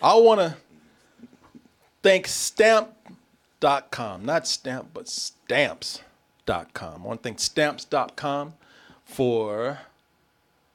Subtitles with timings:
[0.00, 0.56] I want to
[2.02, 7.02] thank stamp.com, not stamp, but stamps.com.
[7.02, 8.54] I want to thank stamps.com
[9.04, 9.80] for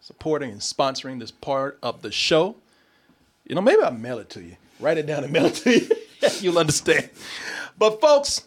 [0.01, 2.55] supporting and sponsoring this part of the show.
[3.47, 4.57] You know, maybe I'll mail it to you.
[4.79, 5.87] Write it down and mail it to you.
[6.41, 7.09] You'll understand.
[7.77, 8.43] But, folks,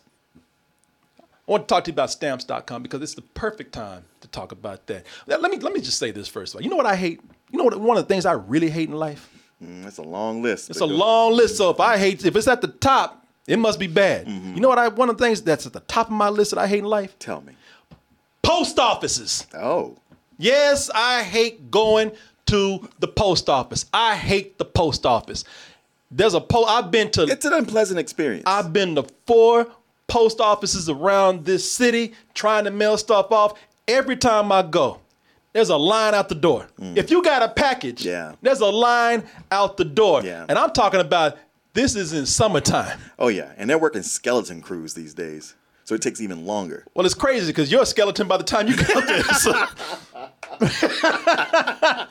[1.19, 4.53] I want to talk to you about stamps.com because it's the perfect time to talk
[4.53, 5.07] about that.
[5.27, 6.63] Let me let me just say this first of all.
[6.63, 7.21] You know what I hate?
[7.51, 9.36] You know what one of the things I really hate in life?
[9.63, 10.71] Mm, that's a long list.
[10.71, 11.57] It's a long list.
[11.57, 14.27] So if I hate if it's at the top, it must be bad.
[14.29, 16.51] You know what I one of the things that's at the top of my list
[16.51, 17.19] that I hate in life?
[17.19, 17.55] Tell me.
[18.43, 19.47] Post offices.
[19.55, 19.97] Oh,
[20.39, 22.13] Yes, I hate going
[22.47, 23.87] to the post office.
[23.93, 25.45] I hate the post office.
[26.11, 28.45] There's a po I've been to it's an unpleasant experience.
[28.47, 29.67] I've been to four
[30.07, 33.59] post offices around this city trying to mail stuff off.
[33.89, 35.01] Every time I go,
[35.57, 36.69] there's a line out the door.
[36.81, 36.97] Mm.
[36.97, 38.35] If you got a package, Yeah.
[38.43, 40.23] there's a line out the door.
[40.23, 40.45] Yeah.
[40.49, 41.39] And I'm talking about
[41.73, 42.99] this is in summertime.
[43.19, 46.85] oh yeah, and they're working skeleton crews these days, so it takes even longer.
[46.95, 49.23] Well, it's crazy because you're a skeleton by the time you get there.
[49.35, 49.67] So.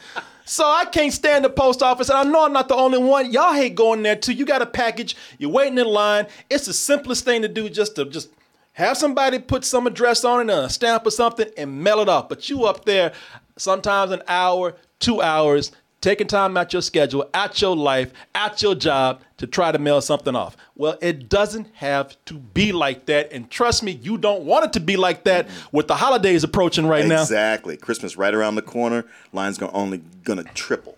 [0.48, 3.32] So I can't stand the post office, and I know I'm not the only one.
[3.32, 4.32] Y'all hate going there too.
[4.32, 6.28] You got a package, you're waiting in line.
[6.52, 8.30] It's the simplest thing to do, just to just
[8.74, 12.30] have somebody put some address on it, a stamp or something, and mail it off.
[12.30, 13.14] But you up there,
[13.58, 18.76] sometimes an hour, two hours, taking time out your schedule, out your life, out your
[18.76, 20.56] job to try to mail something off.
[20.76, 24.74] Well, it doesn't have to be like that, and trust me, you don't want it
[24.74, 27.22] to be like that with the holidays approaching right now.
[27.22, 27.76] Exactly.
[27.78, 29.06] Christmas right around the corner.
[29.34, 30.98] Lines going only gonna triple.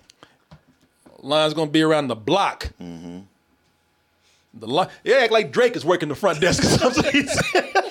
[1.22, 2.72] line's gonna be around the block.
[2.82, 3.20] Mm-hmm.
[4.56, 6.64] The line, yeah, act like Drake is working the front desk.
[6.64, 7.28] or something.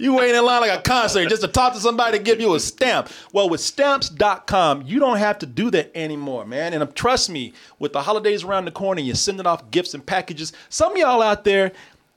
[0.00, 2.54] you waiting in line like a concert just to talk to somebody to give you
[2.54, 3.10] a stamp.
[3.32, 6.72] Well, with stamps.com, you don't have to do that anymore, man.
[6.72, 10.04] And uh, trust me, with the holidays around the corner, you're sending off gifts and
[10.04, 10.54] packages.
[10.70, 11.72] Some of y'all out there,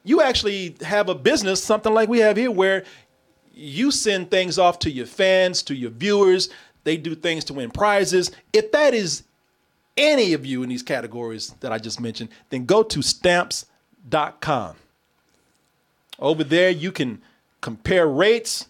[0.05, 2.85] you actually have a business, something like we have here, where
[3.53, 6.49] you send things off to your fans, to your viewers.
[6.85, 8.31] They do things to win prizes.
[8.53, 9.23] If that is
[9.97, 14.75] any of you in these categories that I just mentioned, then go to stamps.com.
[16.19, 17.21] Over there, you can
[17.63, 18.67] compare rates,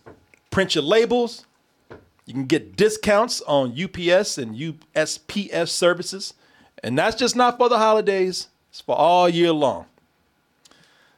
[0.51, 1.45] print your labels.
[2.25, 6.35] You can get discounts on UPS and USPS services.
[6.83, 9.87] And that's just not for the holidays, it's for all year long.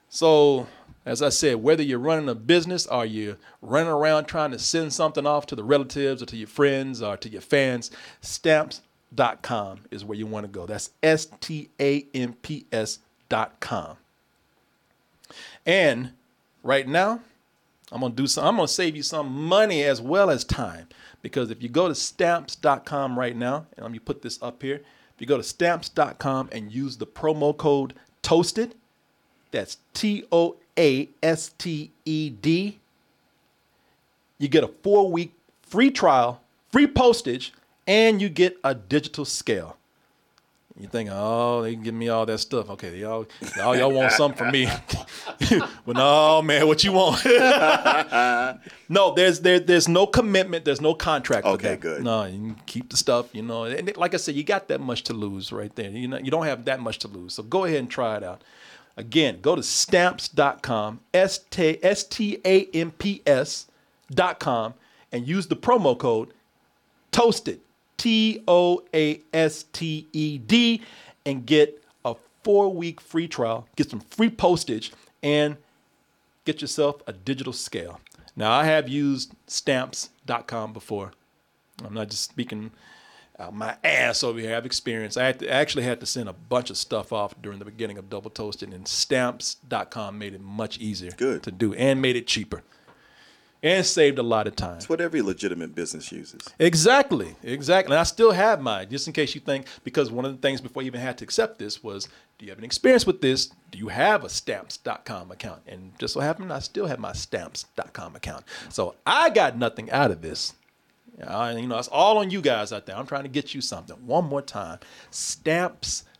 [0.09, 0.68] So,
[1.06, 4.94] as I said, whether you're running a business or you're running around trying to send
[4.94, 10.06] something off to the relatives or to your friends or to your fans, stamps.com is
[10.06, 10.66] where you want to go.
[10.66, 13.97] That's S T A M P S.com.
[15.66, 16.12] And
[16.63, 17.19] right now,
[17.95, 18.44] I'm gonna do some.
[18.44, 20.89] I'm gonna save you some money as well as time
[21.22, 24.75] because if you go to stamps.com right now, and let me put this up here.
[24.75, 28.75] If you go to stamps.com and use the promo code Toasted,
[29.51, 32.79] that's T O A S T E D.
[34.39, 35.31] You get a four week
[35.62, 36.41] free trial,
[36.73, 37.53] free postage,
[37.88, 39.77] and you get a digital scale.
[40.78, 42.69] You think, oh, they give me all that stuff.
[42.72, 43.25] Okay, y'all,
[43.56, 44.68] y'all, y'all want something from me.
[45.86, 47.24] but no, man, what you want?
[48.90, 50.66] no, there's there, there's no commitment.
[50.66, 51.46] There's no contract.
[51.46, 51.80] Okay, for that.
[51.80, 52.03] good.
[52.03, 53.34] No, you can keep the stuff.
[53.34, 55.90] You know, and like I said, you got that much to lose right there.
[55.90, 57.36] You know, you don't have that much to lose.
[57.36, 58.42] So go ahead and try it out.
[58.97, 63.68] Again, go to stamps.com, S T S T A M P S
[64.12, 64.74] dot com,
[65.13, 66.34] and use the promo code
[67.16, 67.62] Toasted,
[67.97, 70.81] T O A S T E D,
[71.25, 74.91] and get a four week free trial, get some free postage,
[75.23, 75.57] and
[76.45, 78.00] get yourself a digital scale.
[78.35, 81.11] Now, I have used stamps.com before.
[81.83, 82.72] I'm not just speaking
[83.39, 84.51] out my ass over here.
[84.51, 85.17] I have experience.
[85.17, 87.66] I, had to, I actually had to send a bunch of stuff off during the
[87.66, 91.44] beginning of Double Toasted, and stamps.com made it much easier Good.
[91.44, 92.63] to do and made it cheaper
[93.65, 94.77] and saved a lot of time.
[94.77, 96.39] It's what every legitimate business uses.
[96.59, 97.95] Exactly, exactly.
[97.95, 100.61] And I still have mine, just in case you think, because one of the things
[100.61, 103.47] before you even had to accept this was, do you have an experience with this?
[103.71, 105.63] Do you have a stamps.com account?
[105.65, 108.45] And just so happened, I still have my stamps.com account.
[108.69, 110.53] So I got nothing out of this.
[111.19, 112.95] Uh, you know, it's all on you guys out there.
[112.95, 113.95] I'm trying to get you something.
[114.06, 114.77] One more time
[115.09, 116.11] stamps.com,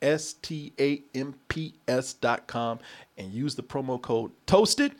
[0.00, 2.78] S T A M P S.com,
[3.18, 4.92] and use the promo code TOASTED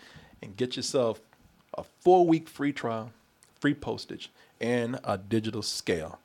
[0.45, 1.21] and get yourself
[1.77, 3.11] a four week free trial,
[3.59, 4.31] free postage,
[4.61, 6.19] and a digital scale.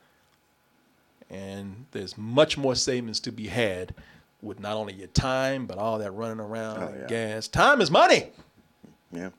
[1.28, 3.94] And there's much more savings to be had
[4.42, 7.06] with not only your time, but all that running around, Oh, yeah.
[7.06, 7.48] gas.
[7.48, 8.30] Time is money.
[9.12, 9.30] Yeah.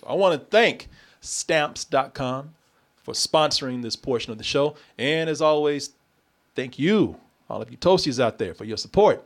[0.00, 0.88] So I want to thank
[1.20, 2.54] stamps.com
[3.02, 4.76] for sponsoring this portion of the show.
[4.98, 5.90] And as always,
[6.54, 7.16] thank you,
[7.50, 9.22] All of you Toasties out there for your support.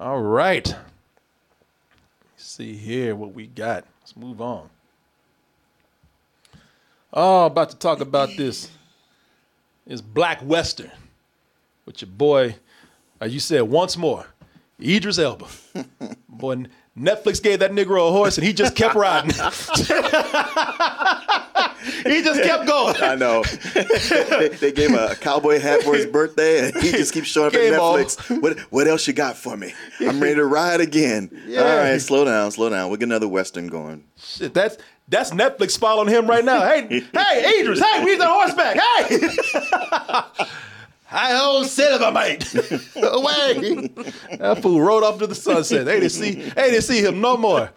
[0.00, 0.66] All right.
[0.68, 3.84] Let's see here what we got.
[4.14, 4.68] Let's move on.
[7.14, 8.70] Oh, about to talk about this.
[9.86, 10.90] Is Black Western
[11.86, 12.56] with your boy,
[13.22, 14.26] as you said once more,
[14.78, 15.46] Idris Elba.
[16.28, 16.66] boy,
[16.96, 19.30] Netflix gave that Negro a horse and he just kept riding.
[22.04, 22.96] he just kept going.
[23.00, 23.42] I know.
[23.74, 27.48] they, they gave him a cowboy hat for his birthday, and he just keeps showing
[27.48, 28.40] up at Netflix.
[28.42, 29.74] What What else you got for me?
[30.00, 31.30] I'm ready to ride again.
[31.58, 32.88] All right, slow down, slow down.
[32.88, 34.04] We'll get another western going.
[34.16, 34.76] Shit, that's
[35.08, 36.60] that's Netflix following him right now.
[36.60, 38.78] Hey, hey, Idris, hey, we need the horseback.
[38.78, 40.46] Hey.
[41.14, 42.54] I own cinema, mate.
[42.96, 43.88] Away.
[44.38, 45.84] That fool rode off to the sunset.
[45.84, 47.70] They didn't see, they didn't see him no more.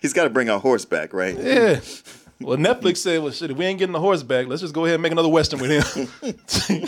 [0.00, 1.36] He's got to bring a horse back, right?
[1.36, 1.80] Yeah.
[2.40, 4.84] Well, Netflix said, well, shit, if we ain't getting the horse back, let's just go
[4.84, 5.70] ahead and make another Western with
[6.22, 6.86] him.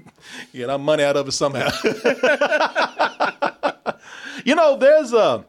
[0.52, 1.68] Get our money out of it somehow.
[4.44, 5.44] you know, there's a,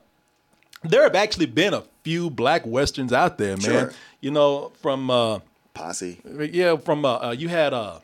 [0.84, 3.62] there have actually been a few black Westerns out there, man.
[3.62, 3.94] Sure.
[4.20, 5.40] You know, from, uh,
[5.74, 6.20] Posse.
[6.52, 8.00] yeah, from, uh, uh, you had, uh,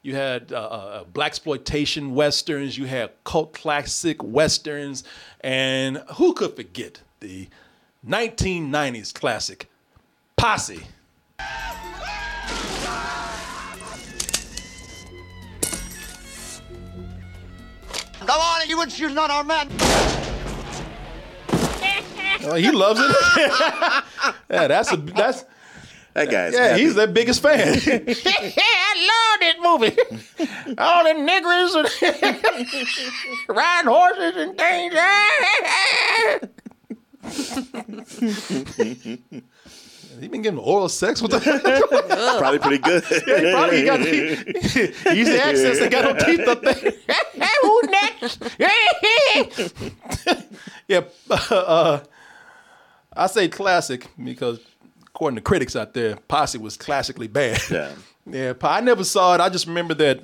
[0.00, 2.78] you had uh, uh, black exploitation westerns.
[2.78, 5.02] You had cult classic westerns,
[5.40, 7.48] and who could forget the
[8.06, 9.70] 1990s classic
[10.44, 10.78] Posse?
[18.18, 19.70] Come on, you wouldn't shoot not our man.
[22.42, 23.10] Oh, he loves it.
[24.50, 25.46] yeah, that's a that's
[26.12, 26.68] That guy's yeah.
[26.68, 26.82] happy.
[26.82, 27.80] He's their biggest fan.
[27.86, 29.96] I love this movie.
[30.76, 31.88] All the niggers and
[33.48, 34.94] riding horses and things.
[40.24, 41.40] He been getting oral sex with the
[42.38, 43.04] probably pretty good.
[43.04, 44.00] he probably got
[45.16, 45.78] easy access.
[45.78, 46.92] They got no teeth up there.
[47.62, 48.42] Who next?
[50.88, 52.00] Yeah, uh,
[53.16, 54.60] I say classic because
[55.08, 57.60] according to critics out there, Posse was classically bad.
[57.70, 57.92] Yeah.
[58.26, 58.52] yeah.
[58.62, 59.40] I never saw it.
[59.40, 60.20] I just remember that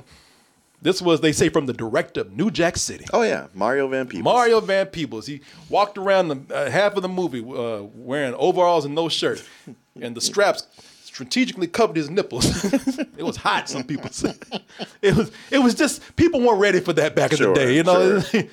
[0.82, 3.04] this was they say from the director of New Jack City.
[3.12, 4.24] Oh yeah, Mario Van Peebles.
[4.24, 5.26] Mario Van Peebles.
[5.26, 9.46] He walked around the uh, half of the movie uh, wearing overalls and no shirt,
[10.00, 10.66] and the straps
[11.04, 12.64] strategically covered his nipples.
[13.16, 13.68] it was hot.
[13.68, 14.34] Some people say
[15.02, 15.30] it was.
[15.50, 17.76] It was just people weren't ready for that back in Sure, the day.
[17.76, 18.22] You know,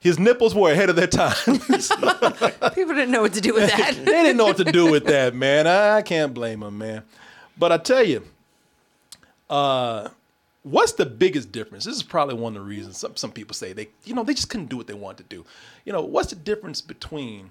[0.00, 1.36] his nipples were ahead of their time.
[1.46, 3.94] People didn't know what to do with that.
[3.96, 5.66] they didn't know what to do with that, man.
[5.66, 7.02] I can't blame them, man.
[7.58, 8.24] But I tell you,
[9.50, 10.08] uh,
[10.62, 11.84] what's the biggest difference?
[11.84, 14.34] This is probably one of the reasons some some people say they, you know, they
[14.34, 15.44] just couldn't do what they wanted to do.
[15.84, 17.50] You know, what's the difference between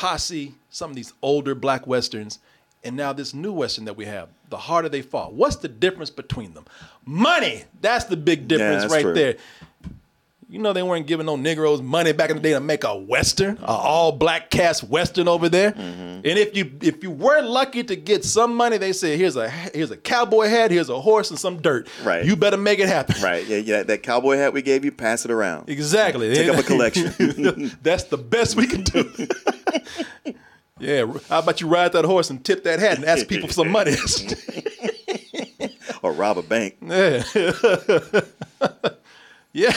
[0.00, 2.38] Posse, some of these older black westerns,
[2.82, 5.30] and now this new western that we have, The Harder They Fall?
[5.30, 6.64] What's the difference between them?
[7.04, 7.64] Money.
[7.82, 9.12] That's the big difference that's right true.
[9.12, 9.36] there.
[10.48, 12.96] You know they weren't giving no Negroes money back in the day to make a
[12.96, 15.72] western, a all black cast western over there.
[15.72, 16.00] Mm-hmm.
[16.00, 19.48] And if you if you were lucky to get some money, they said here's a
[19.48, 21.88] here's a cowboy hat, here's a horse and some dirt.
[22.02, 22.24] Right.
[22.24, 23.22] You better make it happen.
[23.22, 23.46] Right.
[23.46, 23.82] Yeah, yeah.
[23.84, 25.68] That cowboy hat we gave you, pass it around.
[25.68, 26.34] Exactly.
[26.34, 27.12] Take up a collection.
[27.82, 29.08] That's the best we can do.
[30.78, 31.06] yeah.
[31.28, 33.70] How about you ride that horse and tip that hat and ask people for some
[33.70, 33.96] money?
[36.02, 36.76] or rob a bank.
[36.82, 37.22] yeah.
[39.52, 39.72] yeah.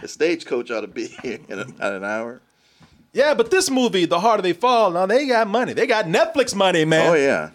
[0.00, 2.40] The stagecoach ought to be here in about an hour.
[3.12, 5.72] Yeah, but this movie, The Harder They Fall, now they got money.
[5.72, 7.10] They got Netflix money, man.
[7.10, 7.50] Oh yeah.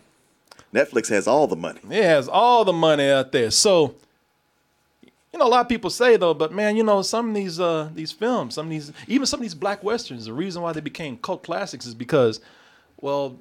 [0.73, 1.79] Netflix has all the money.
[1.89, 3.49] It has all the money out there.
[3.49, 3.95] So,
[5.35, 7.59] you know, a lot of people say though, but man, you know, some of these
[7.59, 10.71] uh these films, some of these even some of these black westerns, the reason why
[10.71, 12.39] they became cult classics is because,
[13.01, 13.35] well,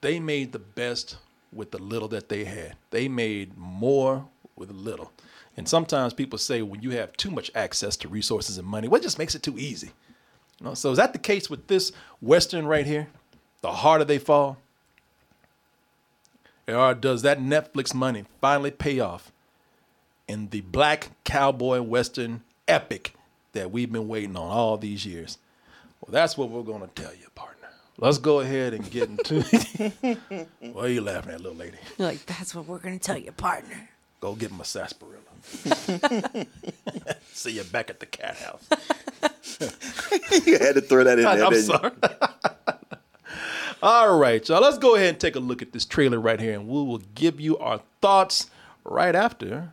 [0.00, 1.18] they made the best
[1.52, 2.74] with the little that they had.
[2.90, 4.26] They made more
[4.56, 5.12] with little.
[5.56, 9.00] And sometimes people say when you have too much access to resources and money, well,
[9.00, 9.92] just makes it too easy.
[10.58, 13.06] You know, so is that the case with this western right here?
[13.60, 14.58] The harder they fall,
[16.66, 19.30] or does that Netflix money finally pay off
[20.28, 23.14] in the black cowboy western epic
[23.52, 25.38] that we've been waiting on all these years?
[26.00, 27.56] Well, that's what we're going to tell you, partner.
[27.98, 30.48] Let's go ahead and get into it.
[30.60, 31.78] Why are you laughing at, little lady?
[31.98, 33.88] You're like, that's what we're gonna tell you, partner.
[34.20, 35.22] Go get my sarsaparilla.
[37.32, 38.68] See you back at the cat house.
[40.46, 41.44] you had to throw that in there.
[41.44, 41.60] I'm didn't you?
[41.62, 41.92] sorry.
[43.82, 44.60] All right, y'all.
[44.60, 47.02] Let's go ahead and take a look at this trailer right here, and we will
[47.14, 48.50] give you our thoughts
[48.84, 49.72] right after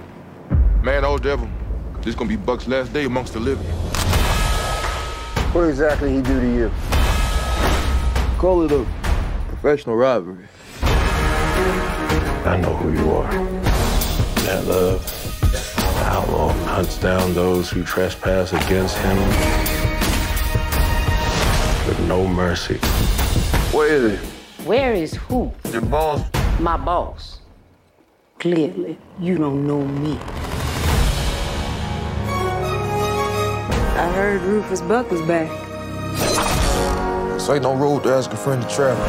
[0.83, 1.47] Man, old devil,
[2.01, 3.67] this gonna be Buck's last day amongst the living.
[5.53, 6.71] What exactly he do to you?
[8.39, 8.83] Call it a
[9.47, 10.47] professional robbery.
[10.81, 13.31] I know who you are.
[14.43, 15.05] Nat Love.
[15.51, 19.17] The outlaw hunts down those who trespass against him
[21.87, 22.77] with no mercy.
[23.71, 24.27] Where is he?
[24.63, 25.51] Where is who?
[25.71, 26.27] Your boss.
[26.59, 27.39] My boss.
[28.39, 30.17] Clearly, you don't know me.
[34.01, 35.47] I heard Rufus Buck was back.
[37.33, 39.05] This ain't no road to ask a friend to travel.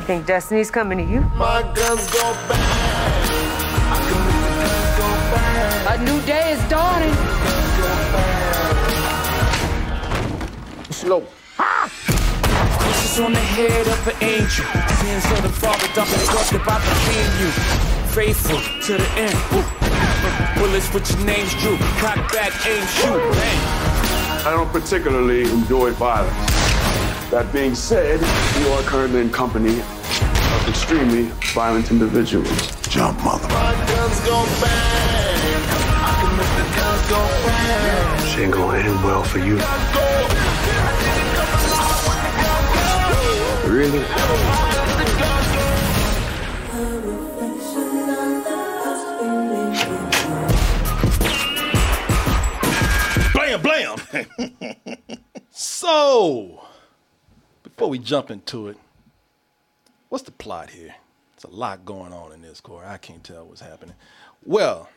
[0.00, 1.20] You think Destiny's coming to you?
[1.36, 2.56] My guns go bang.
[5.92, 7.14] A new day is dawning.
[10.90, 11.26] Slow.
[12.80, 14.64] Kisses on the head of an angel.
[14.96, 17.50] Sins of the father, dumping corrupted by the king you.
[18.16, 19.36] Faithful to the end.
[19.52, 20.58] Ooh.
[20.58, 21.76] Bullets with your names drew.
[22.00, 23.32] Cock back, aim, shoot.
[23.34, 23.89] Bang.
[24.42, 26.34] I don't particularly enjoy violence.
[27.30, 28.20] That being said,
[28.58, 32.48] you are currently in company of extremely violent individuals.
[32.88, 33.46] Jump, mother.
[33.48, 35.62] My guns go bang.
[35.92, 38.34] I can make the guns go bang.
[38.34, 39.56] She ain't gonna end well for you.
[43.70, 44.69] Really?
[55.90, 56.60] So,
[57.64, 58.76] before we jump into it,
[60.08, 60.94] what's the plot here?
[61.34, 62.86] There's a lot going on in this, Corey.
[62.86, 63.96] I can't tell what's happening.
[64.44, 64.88] Well,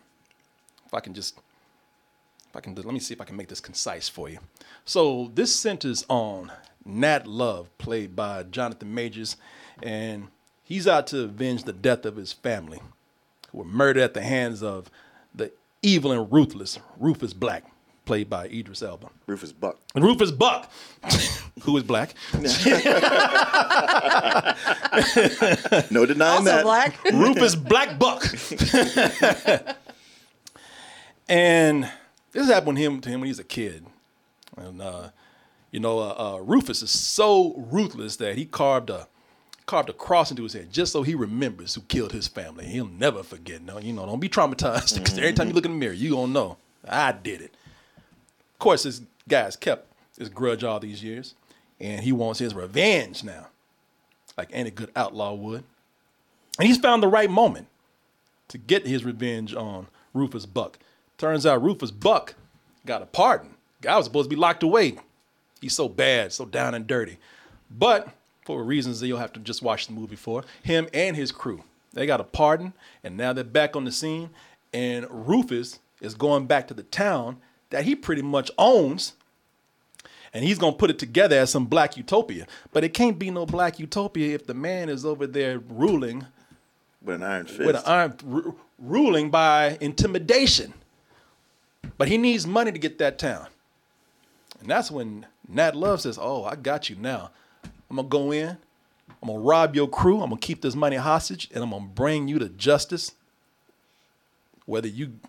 [0.86, 1.40] if I can just,
[2.48, 4.38] if I can, let me see if I can make this concise for you.
[4.86, 6.52] So, this centers on
[6.86, 9.36] Nat Love, played by Jonathan Majors,
[9.82, 10.28] and
[10.64, 12.82] he's out to avenge the death of his family,
[13.52, 14.92] who were murdered at the hands of
[15.34, 17.66] the evil and ruthless Rufus Black,
[18.06, 19.10] played by Idris Elba.
[19.28, 19.80] Rufus Buck.
[19.96, 20.70] And Rufus Buck,
[21.64, 22.14] who is black.
[25.92, 26.64] No denying Also that.
[26.64, 27.04] black.
[27.14, 28.24] Rufus Black Buck.
[31.30, 31.90] and
[32.32, 33.86] this happened to him to him when he was a kid.
[34.58, 35.10] And uh,
[35.72, 39.08] you know, uh, uh, Rufus is so ruthless that he carved a
[39.66, 42.66] carved a cross into his head just so he remembers who killed his family.
[42.66, 43.62] He'll never forget.
[43.62, 46.12] No, you know, don't be traumatized because every time you look in the mirror, you
[46.12, 46.58] gonna know
[46.88, 47.54] I did it.
[48.64, 51.36] Course, this guy's kept his grudge all these years,
[51.82, 53.48] and he wants his revenge now,
[54.38, 55.66] like any good outlaw would.
[56.58, 57.68] And he's found the right moment
[58.48, 60.80] to get his revenge on Rufus Buck.
[61.18, 62.36] Turns out Rufus Buck
[62.86, 63.56] got a pardon.
[63.82, 64.96] Guy was supposed to be locked away.
[65.60, 67.18] He's so bad, so down and dirty.
[67.70, 68.08] But
[68.46, 71.66] for reasons that you'll have to just watch the movie for, him and his crew,
[71.92, 72.72] they got a pardon,
[73.04, 74.30] and now they're back on the scene.
[74.74, 77.42] And Rufus is going back to the town
[77.74, 79.14] that he pretty much owns
[80.32, 82.46] and he's gonna put it together as some black utopia.
[82.72, 86.26] But it can't be no black utopia if the man is over there ruling
[87.02, 87.60] With an iron fist.
[87.60, 90.74] with an iron ru- ruling by intimidation.
[91.98, 93.48] But he needs money to get that town,
[94.60, 97.30] and that's when Nat Love says, "Oh, I got you now.
[97.90, 98.58] I'm gonna go in.
[99.22, 100.22] I'm gonna rob your crew.
[100.22, 103.12] I'm gonna keep this money hostage, and I'm gonna bring you to justice.
[104.66, 105.20] Whether you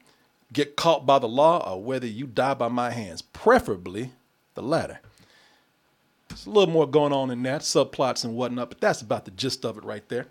[0.54, 4.12] get caught by the law or whether you die by my hands, preferably
[4.54, 5.00] the latter."
[6.28, 9.30] There's a little more going on in that, subplots and whatnot, but that's about the
[9.32, 10.26] gist of it right there.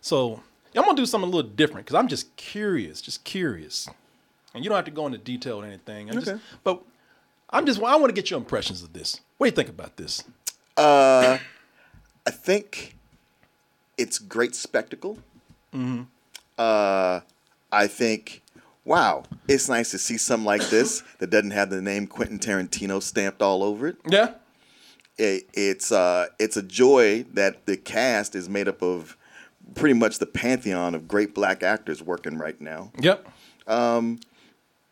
[0.00, 0.42] So
[0.74, 3.88] I'm gonna do something a little different because I'm just curious, just curious,
[4.54, 6.08] and you don't have to go into detail or anything.
[6.08, 6.40] I'm just, Okay.
[6.62, 6.82] but
[7.50, 9.20] I'm just I want to get your impressions of this.
[9.38, 10.22] What do you think about this?
[10.76, 11.38] Uh,
[12.26, 12.96] I think
[13.98, 15.18] it's great spectacle.
[15.74, 16.02] Mm-hmm.
[16.58, 17.20] Uh,
[17.72, 18.42] I think,
[18.86, 23.02] wow, it's nice to see something like this that doesn't have the name Quentin Tarantino
[23.02, 23.96] stamped all over it.
[24.08, 24.34] Yeah.
[25.18, 29.16] It, it's uh, it's a joy that the cast is made up of
[29.74, 32.92] pretty much the pantheon of great black actors working right now.
[33.00, 33.26] Yep.
[33.66, 34.20] Um,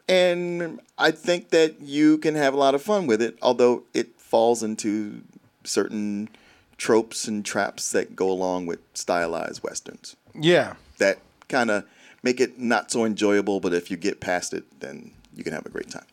[0.09, 4.19] and I think that you can have a lot of fun with it, although it
[4.19, 5.23] falls into
[5.63, 6.29] certain
[6.77, 10.17] tropes and traps that go along with stylized westerns.
[10.35, 10.75] Yeah.
[10.99, 11.85] That kind of
[12.25, 15.67] make it not so enjoyable, but if you get past it, then you can have
[15.67, 16.07] a great time.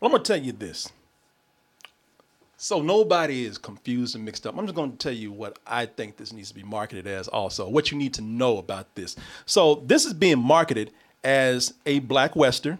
[0.00, 0.90] Well, I'm gonna tell you this.
[2.56, 4.56] So nobody is confused and mixed up.
[4.56, 7.28] I'm just going to tell you what I think this needs to be marketed as.
[7.28, 9.14] Also, what you need to know about this.
[9.44, 10.90] So this is being marketed
[11.22, 12.78] as a black western,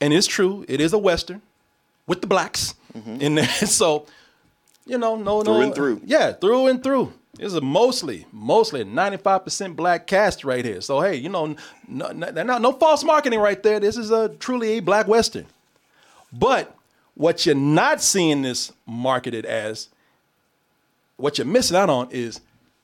[0.00, 0.64] and it's true.
[0.66, 1.40] It is a western
[2.08, 3.20] with the blacks mm-hmm.
[3.20, 3.46] in there.
[3.66, 4.06] So
[4.86, 6.00] You know, no, Through no, and through.
[6.04, 7.12] Yeah, through and through.
[7.38, 10.80] This is a mostly, mostly 95% black cast right here.
[10.80, 11.54] So hey, you know,
[11.86, 13.78] no, no, no, false marketing right there.
[13.80, 15.46] This is a truly a black western.
[16.32, 16.74] But
[17.14, 19.88] what you're not seeing this marketed as,
[21.16, 22.40] what you're missing out on is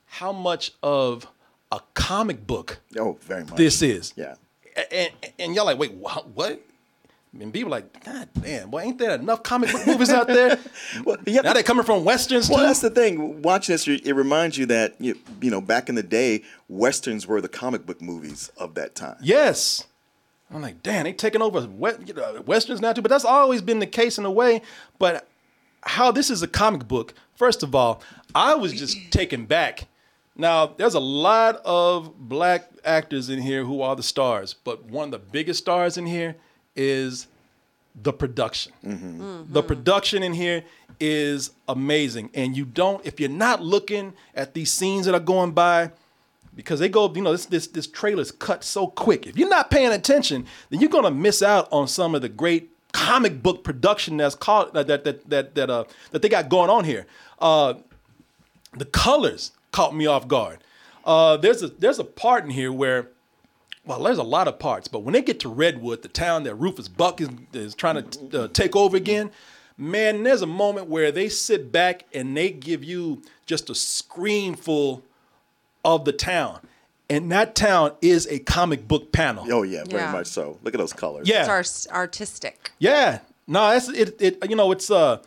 [0.07, 1.27] how much of
[1.73, 3.57] a comic book Oh, very much.
[3.57, 4.13] this is.
[4.17, 4.35] Yeah.
[4.77, 6.61] A- And, and y'all like, wait, what?
[7.41, 10.59] And people like, God damn, boy, ain't there enough comic book movies out there?
[11.05, 12.55] well, yeah, now they're coming from westerns too.
[12.55, 12.67] Well, too.
[12.67, 13.43] that's the thing.
[13.43, 17.41] Watching this, it reminds you that you, you know back in the day, westerns were
[17.41, 19.17] the comic book movies of that time.
[19.21, 19.85] Yes.
[20.53, 23.03] I'm like, damn, they taking over we- you know, westerns now too.
[23.03, 24.63] But that's always been the case in a way.
[24.99, 25.27] But
[25.83, 28.03] how this is a comic book, first of all,
[28.35, 29.89] I was just taken back.
[30.37, 35.07] Now, there's a lot of black actors in here who are the stars, but one
[35.07, 36.37] of the biggest stars in here
[36.77, 37.27] is
[38.03, 38.73] the production.
[39.51, 40.65] The production in here
[41.01, 42.31] is amazing.
[42.35, 45.91] And you don't, if you're not looking at these scenes that are going by,
[46.57, 49.27] because they go, you know, this this this trailer's cut so quick.
[49.27, 52.71] If you're not paying attention, then you're gonna miss out on some of the great
[52.93, 56.71] comic book production that's called that that that that that, uh, that they got going
[56.71, 57.07] on here.
[57.41, 57.75] Uh,
[58.77, 60.59] the colors caught me off guard.
[61.05, 63.09] Uh, there's a there's a part in here where,
[63.87, 66.55] well, there's a lot of parts, but when they get to Redwood, the town that
[66.55, 69.31] Rufus Buck is, is trying to uh, take over again,
[69.77, 74.55] man, there's a moment where they sit back and they give you just a screen
[74.55, 75.03] full
[75.85, 76.61] of the town,
[77.11, 79.45] and that town is a comic book panel.
[79.51, 80.13] Oh yeah, very Yeah.
[80.13, 80.59] much so.
[80.63, 81.29] Look at those colors.
[81.29, 81.41] Yeah.
[81.59, 82.71] It's art- artistic.
[82.79, 83.21] Yeah.
[83.47, 85.19] No, that's it, it you know, it's uh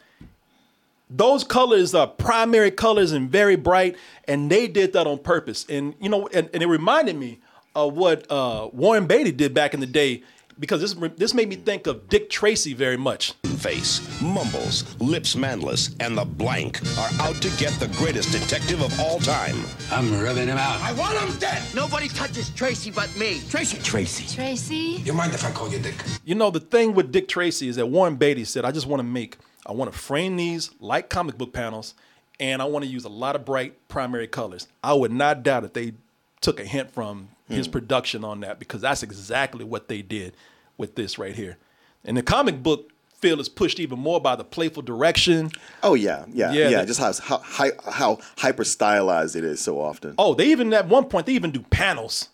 [1.09, 3.95] those colors are primary colors and very bright,
[4.27, 5.65] and they did that on purpose.
[5.69, 7.39] And you know, and, and it reminded me
[7.77, 10.23] of what uh, Warren Beatty did back in the day,
[10.59, 13.33] because this this made me think of Dick Tracy very much.
[13.57, 18.99] Face, Mumbles, Lips Manlis, and The Blank are out to get the greatest detective of
[18.99, 19.55] all time.
[19.91, 20.81] I'm rubbing him out.
[20.81, 21.61] I want him dead.
[21.75, 23.41] Nobody touches Tracy but me.
[23.49, 23.77] Tracy.
[23.79, 24.35] Tracy.
[24.35, 25.01] Tracy.
[25.03, 25.95] You mind if I call you Dick?
[26.25, 28.99] You know, the thing with Dick Tracy is that Warren Beatty said, I just want
[28.99, 31.93] to make, I want to frame these like comic book panels,
[32.39, 34.67] and I want to use a lot of bright primary colors.
[34.83, 35.93] I would not doubt that they
[36.41, 37.71] took a hint from his Hmm.
[37.71, 40.33] production on that because that's exactly what they did
[40.77, 41.57] with this right here.
[42.03, 45.49] And the comic book feel is pushed even more by the playful direction.
[45.81, 46.85] Oh yeah, yeah, Yeah, yeah.
[46.85, 50.13] just how how how, hyper stylized it is so often.
[50.17, 52.29] Oh, they even at one point they even do panels.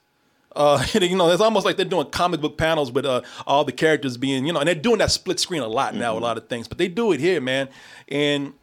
[0.55, 3.71] Uh, you know, it's almost like they're doing comic book panels with uh, all the
[3.71, 6.37] characters being, you know, and they're doing that split screen a lot now, a lot
[6.37, 6.67] of things.
[6.67, 7.69] But they do it here, man,
[8.09, 8.53] and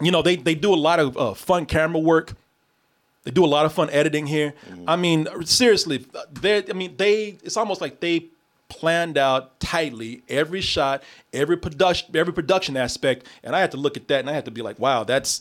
[0.00, 2.32] you know they they do a lot of uh, fun camera work.
[3.26, 4.54] They do a lot of fun editing here.
[4.70, 4.84] Mm-hmm.
[4.88, 6.06] I mean, seriously,
[6.40, 7.36] they I mean they.
[7.42, 8.26] It's almost like they
[8.68, 13.96] planned out tightly every shot, every production, every production aspect, and I had to look
[13.96, 15.40] at that and I had to be like, wow, that's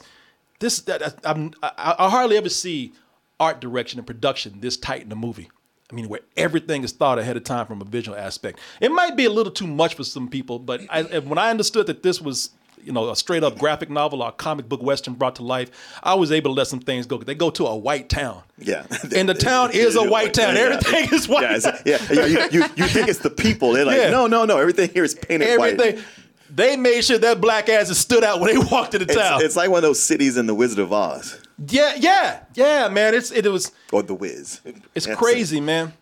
[0.59, 0.79] this.
[0.79, 2.93] That I'm, I, I hardly ever see
[3.39, 5.51] art direction and production this tight in a movie.
[5.91, 8.59] I mean, where everything is thought ahead of time from a visual aspect.
[8.81, 11.85] It might be a little too much for some people, but I, when I understood
[11.85, 12.49] that this was,
[12.85, 15.69] you know, a straight up graphic novel or a comic book western brought to life,
[16.03, 17.17] I was able to let some things go.
[17.17, 18.43] They go to a white town.
[18.57, 20.55] Yeah, And the town is a white town.
[20.55, 20.61] Yeah.
[20.61, 21.63] Everything is white.
[21.85, 23.73] Yeah, yeah, you, you, you think it's the people?
[23.73, 24.09] They're like, Yeah.
[24.09, 24.57] no, no, no.
[24.57, 25.79] Everything here is painted white.
[25.79, 26.03] Everything.
[26.49, 29.35] They made sure that black asses stood out when they walked into town.
[29.35, 32.87] It's, it's like one of those cities in the Wizard of Oz yeah, yeah, yeah,
[32.89, 33.13] man.
[33.13, 34.61] It's it was or the Wiz.
[34.93, 35.93] It's That's crazy, man.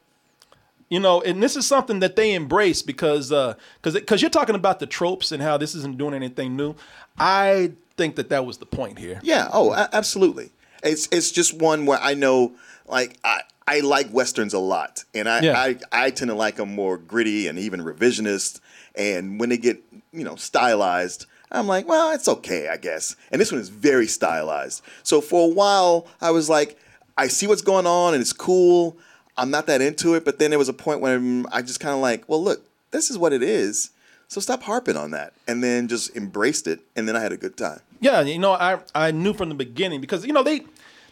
[0.93, 4.53] You know, and this is something that they embrace because uh because because you're talking
[4.53, 6.75] about the tropes and how this isn't doing anything new.
[7.17, 9.19] I think that that was the point here.
[9.23, 9.49] Yeah.
[9.51, 10.51] Oh, absolutely.
[10.84, 12.53] It's it's just one where I know,
[12.88, 15.58] like I I like westerns a lot, and I Yeah.
[15.58, 18.60] I, I tend to like them more gritty and even revisionist.
[18.93, 23.15] And when they get you know stylized, I'm like, well, it's okay, I guess.
[23.32, 24.84] And this one is very stylized.
[25.01, 26.77] So for a while, I was like,
[27.17, 28.95] I see what's going on, and it's cool.
[29.37, 31.93] I'm not that into it, but then there was a point when I just kind
[31.93, 33.89] of like, well, look, this is what it is.
[34.27, 37.37] So stop harping on that, and then just embraced it, and then I had a
[37.37, 37.81] good time.
[37.99, 40.61] Yeah, you know, I I knew from the beginning because you know they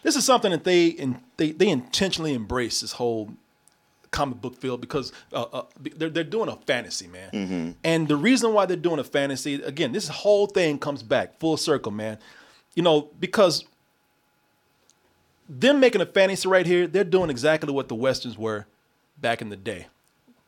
[0.02, 3.32] this is something that they in, they they intentionally embrace this whole
[4.10, 7.30] comic book field because uh, uh, they're they're doing a fantasy, man.
[7.32, 7.70] Mm-hmm.
[7.84, 11.56] And the reason why they're doing a fantasy, again, this whole thing comes back full
[11.56, 12.18] circle, man.
[12.74, 13.64] You know, because
[15.60, 18.66] them making a fantasy right here, they're doing exactly what the westerns were
[19.20, 19.86] back in the day.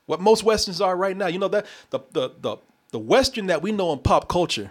[0.07, 1.27] What most westerns are right now.
[1.27, 2.57] You know that the the the
[2.91, 4.71] the western that we know in pop culture,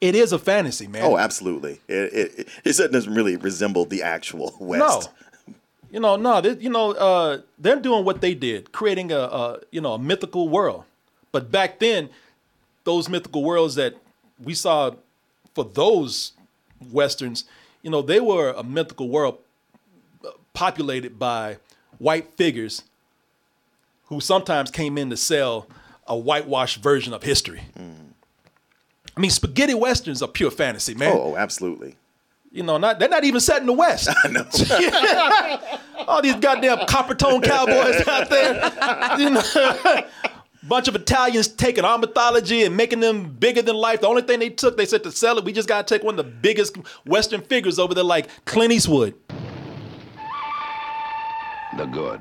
[0.00, 1.04] it is a fantasy, man.
[1.04, 1.80] Oh, absolutely.
[1.88, 5.10] It, it, it, it doesn't really resemble the actual West.
[5.48, 5.54] No.
[5.90, 9.60] You know, no, they, you know, uh, they're doing what they did, creating a, a,
[9.70, 10.84] you know, a mythical world.
[11.32, 12.08] But back then,
[12.84, 13.94] those mythical worlds that
[14.42, 14.92] we saw
[15.54, 16.32] for those
[16.90, 17.44] westerns,
[17.82, 19.38] you know, they were a mythical world
[20.24, 21.58] uh, populated by
[21.98, 22.82] white figures
[24.06, 25.66] who sometimes came in to sell
[26.06, 27.62] a whitewashed version of history.
[29.16, 31.12] I mean, spaghetti westerns are pure fantasy, man.
[31.14, 31.96] Oh, absolutely.
[32.50, 34.08] You know, not they're not even set in the West.
[34.24, 34.46] I know.
[36.06, 39.18] All these goddamn copper tone cowboys out there.
[39.18, 39.42] You know,
[40.68, 44.00] bunch of Italians taking our mythology and making them bigger than life.
[44.00, 46.18] The only thing they took, they said to sell it, we just gotta take one
[46.18, 49.14] of the biggest Western figures over there, like Clint Eastwood.
[51.76, 52.20] The good.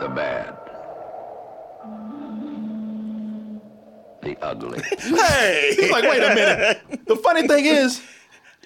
[0.00, 0.58] The bad.
[4.22, 4.80] The ugly.
[5.00, 7.06] Hey, he's like, wait a minute.
[7.06, 8.00] The funny thing is,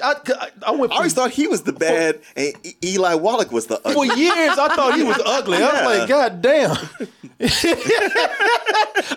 [0.02, 0.92] I, I, I went.
[0.92, 2.52] I always thought he was the bad, and
[2.84, 4.08] Eli Wallach was the ugly.
[4.08, 5.56] For years, I thought he was ugly.
[5.58, 6.72] I was like, God damn.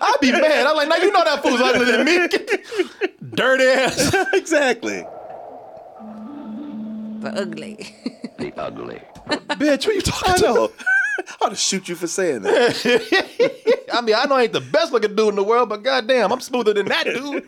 [0.01, 0.67] I'd be mad.
[0.67, 2.27] I'm like, now you know that fool's uglier than me.
[3.35, 4.15] Dirty ass.
[4.33, 5.05] exactly.
[7.19, 7.95] The ugly.
[8.37, 9.01] The ugly.
[9.27, 10.43] Bitch, what you talking I to?
[10.43, 10.71] know.
[11.41, 13.85] I'll just shoot you for saying that.
[13.93, 16.31] I mean, I know I ain't the best looking dude in the world, but goddamn,
[16.31, 17.47] I'm smoother than that dude.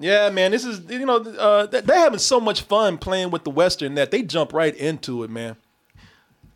[0.00, 3.44] Yeah, man, this is you know uh, they- they're having so much fun playing with
[3.44, 5.56] the western that they jump right into it, man.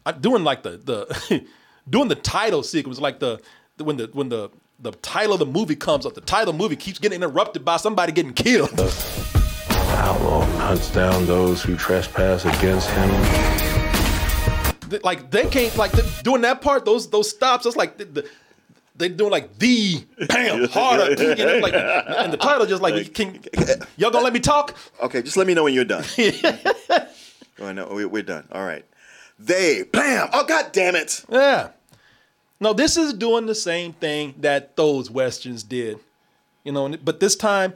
[0.07, 1.45] I'm doing like the the
[1.89, 3.41] doing the title sequence, like the,
[3.77, 6.57] the when the when the the title of the movie comes up, the title of
[6.59, 8.71] the movie keeps getting interrupted by somebody getting killed.
[8.71, 8.91] The
[9.99, 13.11] Outlaw hunts down those who trespass against him.
[15.03, 16.85] Like they can't like the, doing that part.
[16.85, 17.67] Those those stops.
[17.67, 18.29] It's like the, the,
[18.97, 21.13] they doing like the bam harder.
[21.37, 23.41] you know, like, and the title just like can
[23.97, 24.77] y'all gonna let me talk?
[25.03, 26.05] Okay, just let me know when you're done.
[27.61, 28.47] oh, no, we- we're done.
[28.53, 28.85] All right.
[29.39, 30.29] They, bam!
[30.33, 31.25] Oh, god damn it!
[31.29, 31.71] Yeah.
[32.61, 35.99] No, this is doing the same thing that those westerns did.
[36.63, 37.75] You know, but this time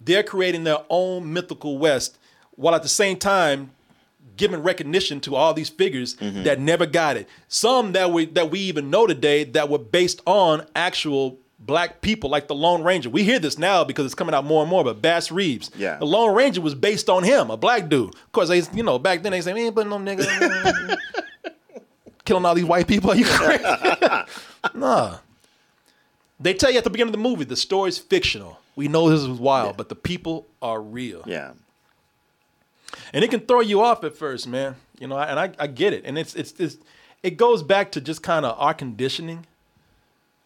[0.00, 2.18] they're creating their own mythical west
[2.52, 3.72] while at the same time
[4.40, 6.44] giving recognition to all these figures mm-hmm.
[6.44, 7.28] that never got it.
[7.48, 12.30] Some that we that we even know today that were based on actual black people
[12.30, 13.10] like the Lone Ranger.
[13.10, 15.70] We hear this now because it's coming out more and more, but Bass Reeves.
[15.76, 15.98] Yeah.
[15.98, 18.14] The Lone Ranger was based on him, a black dude.
[18.14, 20.96] Of course, they you know, back then they say, we ain't putting no nigga
[22.24, 23.10] killing all these white people.
[23.10, 23.62] Are you crazy?
[24.74, 25.18] nah.
[26.40, 28.58] They tell you at the beginning of the movie the story's fictional.
[28.74, 31.22] We know this is wild, but the people are real.
[31.26, 31.52] Yeah.
[33.12, 34.76] And it can throw you off at first, man.
[34.98, 36.04] You know, and I, I get it.
[36.04, 36.78] And it's it's,
[37.22, 39.46] it goes back to just kind of our conditioning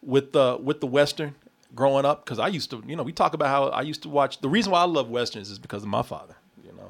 [0.01, 1.35] with the with the western
[1.73, 4.09] growing up because I used to, you know, we talk about how I used to
[4.09, 4.39] watch.
[4.39, 6.35] The reason why I love westerns is because of my father.
[6.63, 6.89] You know,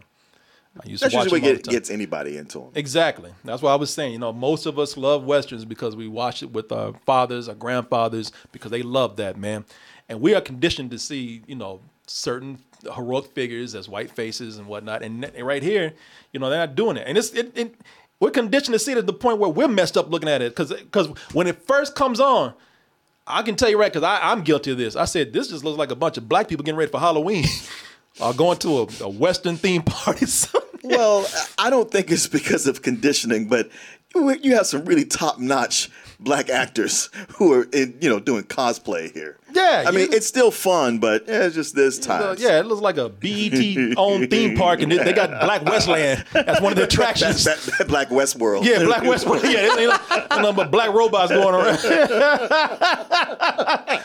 [0.80, 2.72] I used That's to watch usually what get, gets anybody into them.
[2.76, 3.34] Exactly.
[3.44, 6.44] That's why I was saying, you know, most of us love westerns because we watched
[6.44, 9.66] it with our fathers, our grandfathers, because they love that, man.
[10.08, 12.60] And we are conditioned to see, you know, certain
[12.94, 15.02] heroic figures as white faces and whatnot.
[15.02, 15.94] And n- right here,
[16.32, 17.08] you know, they're not doing it.
[17.08, 17.76] And it's it, it
[18.20, 20.56] we're conditioned to see it at the point where we're messed up looking at it.
[20.56, 22.54] Cause because when it first comes on,
[23.28, 24.96] I can tell you right, because I'm guilty of this.
[24.96, 27.46] I said this just looks like a bunch of black people getting ready for Halloween.
[28.22, 30.26] or going to a, a Western themed party.
[30.84, 33.70] well, I don't think it's because of conditioning, but
[34.14, 35.90] you you have some really top notch
[36.20, 39.38] black actors who are in, you know doing cosplay here.
[39.54, 42.22] Yeah, I mean it's still fun, but eh, it's just this time.
[42.24, 45.64] Uh, yeah, it looks like a BET owned theme park, and they, they got Black
[45.64, 47.44] Westland as one of the attractions.
[47.46, 48.66] That, that Black Westworld.
[48.66, 49.44] Yeah, Black Westworld.
[49.44, 51.80] Yeah, they ain't no- nothing but black robots going around.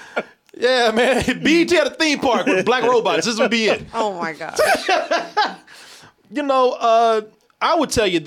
[0.56, 1.42] yeah, man.
[1.42, 3.26] BET at a theme park with black robots.
[3.26, 3.84] This would be it.
[3.94, 4.58] Oh my god.
[6.32, 7.22] You know, uh,
[7.60, 8.20] I would tell you,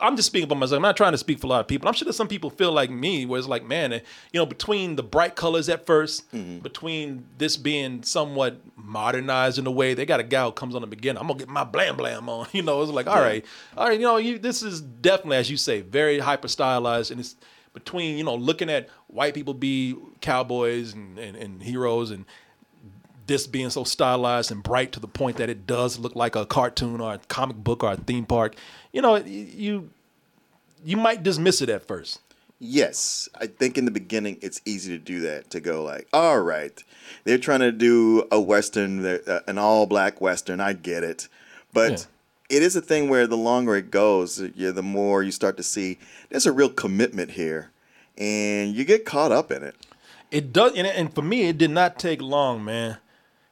[0.00, 0.76] I'm just speaking for myself.
[0.76, 1.88] I'm not trying to speak for a lot of people.
[1.88, 4.00] I'm sure that some people feel like me, where it's like, man, you
[4.34, 6.58] know, between the bright colors at 1st mm-hmm.
[6.58, 10.80] between this being somewhat modernized in a way, they got a guy who comes on
[10.80, 11.20] the beginning.
[11.20, 12.46] I'm gonna get my blam blam on.
[12.52, 13.22] You know, it's like, all Yeah.
[13.22, 13.44] right,
[13.76, 13.98] all right.
[13.98, 17.36] You know, you, this is definitely, as you say, very hyper stylized, and it's
[17.72, 22.24] between you know looking at white people be cowboys and, and, and heroes and
[23.26, 26.46] this being so stylized and bright to the point that it does look like a
[26.46, 28.54] cartoon or a comic book or a theme park,
[28.92, 29.90] you know, you
[30.84, 32.20] you might dismiss it at first.
[32.60, 35.50] Yes, I think in the beginning it's easy to do that.
[35.50, 36.82] To go like, all right,
[37.24, 40.60] they're trying to do a western, uh, an all black western.
[40.60, 41.28] I get it,
[41.72, 42.06] but
[42.48, 45.62] it is a thing where the longer it goes, yeah, the more you start to
[45.62, 47.70] see there's a real commitment here,
[48.16, 49.74] and you get caught up in it.
[50.30, 52.98] It does, and, and for me, it did not take long, man.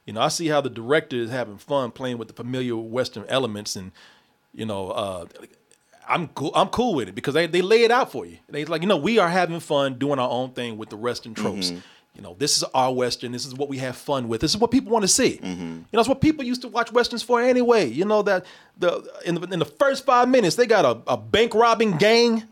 [0.05, 3.25] You know, I see how the director is having fun playing with the familiar Western
[3.29, 3.91] elements, and
[4.53, 5.25] you know, uh,
[6.07, 6.51] I'm cool.
[6.55, 8.37] I'm cool with it because they, they lay it out for you.
[8.49, 11.33] They like, you know, we are having fun doing our own thing with the Western
[11.33, 11.71] tropes.
[12.15, 13.31] You know, this is our western.
[13.31, 14.39] This is what we have fun with.
[14.41, 15.39] This is what people want to see.
[15.41, 17.89] You know, it's what people used to watch westerns for anyway.
[17.89, 18.45] You know that
[18.77, 22.43] the in the, in the first five minutes they got a, a bank robbing gang,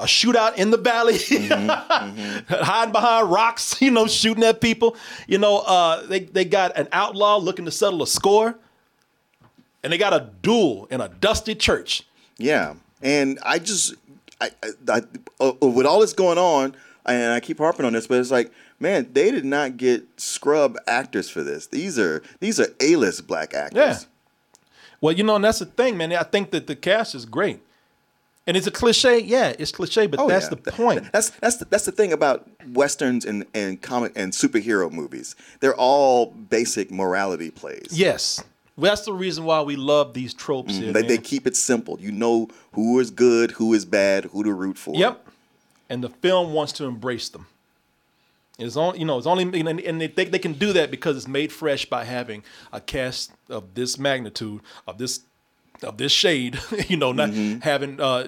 [0.00, 1.18] a shootout in the valley,
[2.48, 3.76] hiding behind rocks.
[3.80, 4.96] You know, shooting at people.
[5.26, 8.56] You know, uh, they they got an outlaw looking to settle a score,
[9.82, 12.02] and they got a duel in a dusty church.
[12.38, 13.94] Yeah, and I just,
[14.40, 15.02] I, I, I
[15.40, 16.74] uh, with all this going on,
[17.06, 20.76] and I keep harping on this, but it's like, man, they did not get scrub
[20.86, 21.66] actors for this.
[21.66, 23.76] These are these are A list black actors.
[23.78, 23.98] Yeah.
[25.00, 26.12] Well, you know, and that's the thing, man.
[26.12, 27.60] I think that the cast is great.
[28.46, 30.56] And it's a cliche, yeah, it's cliche, but Oh, that's yeah.
[30.64, 31.12] the point.
[31.12, 35.36] That's that's the, that's the thing about westerns and, and comic and superhero movies.
[35.60, 37.88] They're all basic morality plays.
[37.92, 38.42] Yes.
[38.78, 40.90] That's the reason why we love these tropes here.
[40.90, 41.22] Mm, They, they man.
[41.22, 41.98] keep it simple.
[42.00, 44.94] You know who is good, who is bad, who to root for.
[44.94, 45.26] Yep.
[45.90, 47.46] And the film wants to embrace them.
[48.58, 51.16] It's only, you know, it's only, and and they think they can do that because
[51.16, 55.20] it's made fresh by having a cast of this magnitude, of this,
[55.84, 56.58] of this shade.
[56.88, 57.60] You know, not Mm-hmm.
[57.60, 58.26] having uh,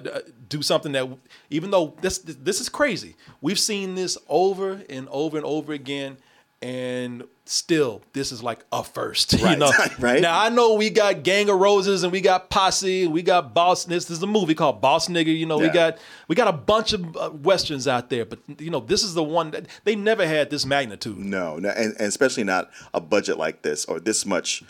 [0.49, 1.07] do something that,
[1.49, 6.17] even though this this is crazy, we've seen this over and over and over again,
[6.61, 9.33] and still, this is like a first.
[9.39, 10.21] You Right, know, right.
[10.21, 13.53] Now I know we got Gang of Roses and we got Posse, and we got
[13.53, 13.83] Boss.
[13.85, 15.37] This is a movie called Boss Nigga.
[15.37, 15.97] You know, we got
[16.29, 19.23] we got a bunch of uh, westerns out there, but you know, this is the
[19.23, 21.17] one that they never had this magnitude.
[21.17, 24.63] No, no and, and especially not a budget like this or this much.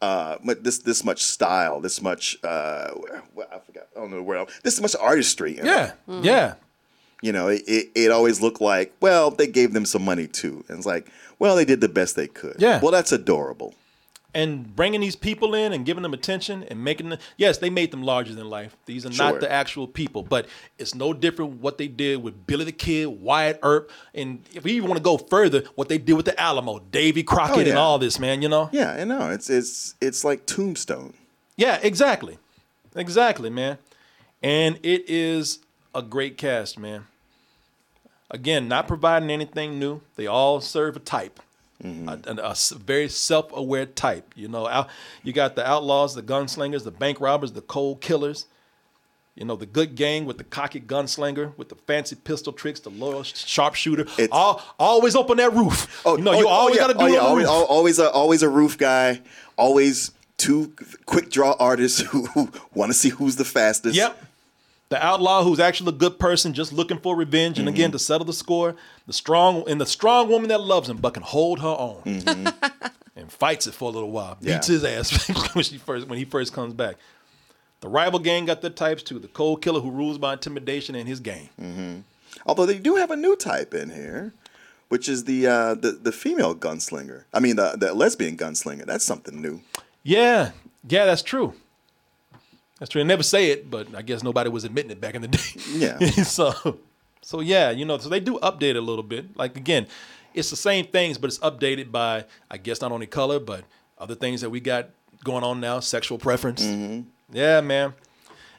[0.00, 2.90] Uh, this this much style, this much uh,
[3.34, 3.88] well, I forgot.
[3.96, 4.38] I don't know where.
[4.38, 4.60] else.
[4.62, 5.58] This much artistry.
[5.58, 5.66] in it.
[5.66, 6.54] Yeah, yeah.
[7.20, 10.64] You know, it, it, it always looked like, well, they gave them some money too,
[10.68, 12.56] and it's like, well, they did the best they could.
[12.60, 12.78] Yeah.
[12.80, 13.74] Well, that's adorable.
[14.34, 17.90] And bringing these people in and giving them attention and making them, yes, they made
[17.90, 18.76] them larger than life.
[18.84, 19.30] These are Sure.
[19.32, 20.46] not the actual people, but
[20.78, 24.72] it's no different what they did with Billy the Kid, Wyatt Earp, and if we
[24.72, 27.78] even want to go further, what they did with the Alamo, Davy Crockett, Oh, and
[27.78, 28.42] all this, man.
[28.42, 28.68] You know?
[28.70, 29.30] Yeah, I know.
[29.30, 31.14] It's it's it's like Tombstone.
[31.56, 32.38] Yeah, exactly.
[32.94, 33.78] Exactly, man.
[34.42, 35.60] And it is
[35.94, 37.06] a great cast, man.
[38.30, 40.02] Again, not providing anything new.
[40.16, 41.40] They all serve a type.
[41.82, 42.08] Mm-hmm.
[42.08, 44.32] A, a- a very self-aware type.
[44.36, 44.88] You know, out,
[45.22, 48.46] you got the outlaws, the gunslingers, the bank robbers, the cold killers.
[49.36, 52.90] You know, the good gang with the cocky gunslinger, with the fancy pistol tricks, the
[52.90, 54.06] loyal sh- sharpshooter.
[54.32, 56.02] All, always open that roof.
[56.04, 56.82] Oh, you know, you oh, oh always yeah.
[56.82, 57.18] got to do oh, it yeah.
[57.20, 57.66] on Always, roof.
[57.68, 59.22] always a always a roof guy.
[59.56, 60.74] Always two
[61.06, 63.94] quick draw artists who, who want to see who's the fastest.
[63.96, 64.24] Yep.
[64.90, 67.74] The outlaw who's actually a good person, just looking for revenge, and Mm-hmm.
[67.74, 68.74] again to settle the score.
[69.06, 72.02] The strong and the strong woman that loves him, but can hold her own
[73.16, 74.34] and fights it for a little while.
[74.36, 74.48] Mm-hmm.
[74.48, 74.54] Yeah.
[74.54, 76.96] Beats his ass when she first when he first comes back.
[77.80, 79.18] The rival gang got their types too.
[79.18, 81.48] The cold killer who rules by intimidation and his gang.
[81.58, 81.98] hmm
[82.46, 84.32] Although they do have a new type in here,
[84.88, 87.24] which is the uh, the the female gunslinger.
[87.34, 88.86] I mean the the lesbian gunslinger.
[88.86, 89.60] That's something new.
[90.02, 90.52] Yeah,
[90.88, 91.52] yeah, that's true.
[92.78, 93.02] That's true.
[93.02, 95.38] They never say it, but I guess nobody was admitting it back in the day.
[95.72, 95.98] Yeah.
[96.22, 96.78] so,
[97.22, 99.36] so yeah, you know, so they do update it a little bit.
[99.36, 99.86] Like again,
[100.34, 103.64] it's the same things, but it's updated by I guess not only color, but
[103.98, 104.90] other things that we got
[105.24, 106.62] going on now, sexual preference.
[107.32, 107.94] Yeah, man.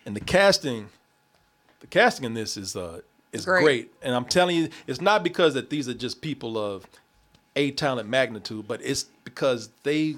[0.05, 0.89] And the casting,
[1.79, 3.01] the casting in this is uh
[3.31, 3.63] is Great.
[3.63, 3.93] great.
[4.01, 6.85] And I'm telling you, it's not because that these are just people of
[7.55, 10.15] a talent magnitude, but it's because they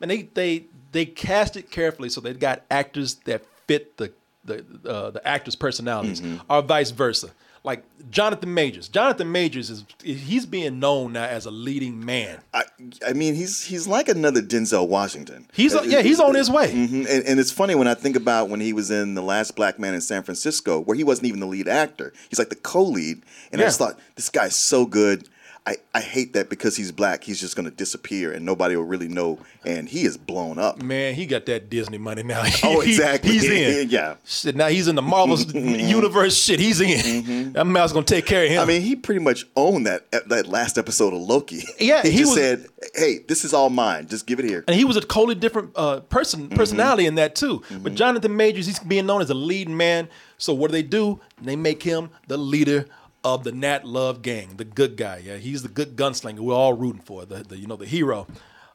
[0.00, 4.12] and they they they cast it carefully so they've got actors that fit the
[4.44, 7.30] the uh, the actors' personalities, or vice versa.
[7.62, 8.88] Like Jonathan Majors.
[8.88, 12.40] Jonathan Majors is he's being known now as a leading man.
[12.52, 12.64] I
[13.08, 15.46] I mean he's he's like another Denzel Washington.
[15.54, 16.70] He's yeah, he's on his way.
[16.70, 19.56] hmm And, and it's funny when I think about when he was in the last
[19.56, 22.12] Black Man in San Francisco, where he wasn't even the lead actor.
[22.28, 23.68] He's like the co-lead, and I Yeah.
[23.68, 25.26] just thought this guy's so good.
[25.66, 28.84] I, I hate that because he's black, he's just going to disappear and nobody will
[28.84, 29.38] really know.
[29.64, 30.82] And he is blown up.
[30.82, 32.42] Man, he got that Disney money now.
[32.62, 33.30] Oh, He- exactly.
[33.32, 33.88] he's in.
[33.88, 34.16] yeah.
[34.24, 36.36] Shit, now he's in the Marvel's universe.
[36.36, 37.54] Shit, he's in.
[37.54, 38.60] That man's gonna take care of him.
[38.60, 41.64] I mean, he pretty much owned that that last episode of Loki.
[41.80, 44.06] Yeah, he, he just was- said, "Hey, this is all mine.
[44.06, 46.56] Just give it here." and he was a totally different uh, person Mm-hmm.
[46.56, 47.62] personality in that too.
[47.82, 50.08] But Jonathan Majors, he's being known as a lead man.
[50.36, 51.20] So what do they do?
[51.40, 52.86] They make him the leader
[53.24, 55.22] of the Nat Love gang, the good guy.
[55.24, 56.40] Yeah, he's the good gunslinger.
[56.40, 58.26] We're all rooting for the, the you know the hero.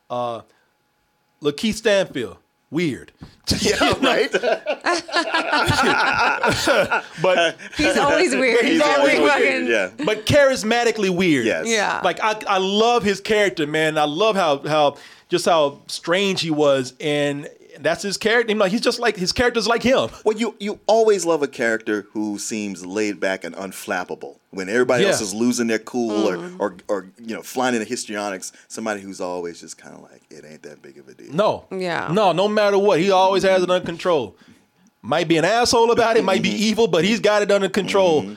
[0.10, 0.42] Uh,
[1.42, 2.38] LaKeith Stanfield,
[2.72, 3.12] weird.
[3.62, 4.32] Yeah, right.
[7.22, 8.62] but He's always weird.
[8.64, 9.32] He's He's always every weird.
[9.32, 9.90] fucking- Yeah.
[10.06, 11.46] but charismatically weird.
[11.46, 11.68] Yes.
[11.68, 12.02] Yeah.
[12.04, 13.98] Like I, I love his character, man.
[13.98, 14.98] I love how how
[15.30, 17.48] just how strange he was, and
[17.82, 18.52] That's his character.
[18.52, 20.10] You know, he's just like his character's like him.
[20.26, 24.36] Well, you you always love a character who seems laid back and unflappable.
[24.52, 26.60] When everybody else is losing their cool Mhm.
[26.60, 30.22] or, or or you know flying into histrionics, somebody who's always just kind of like
[30.30, 31.32] it ain't that big of a deal.
[31.34, 31.66] No.
[31.72, 32.10] Yeah.
[32.12, 34.36] No, no matter what, he always has it under control.
[35.02, 38.36] Might be an asshole about it, might be evil, but he's got it under control.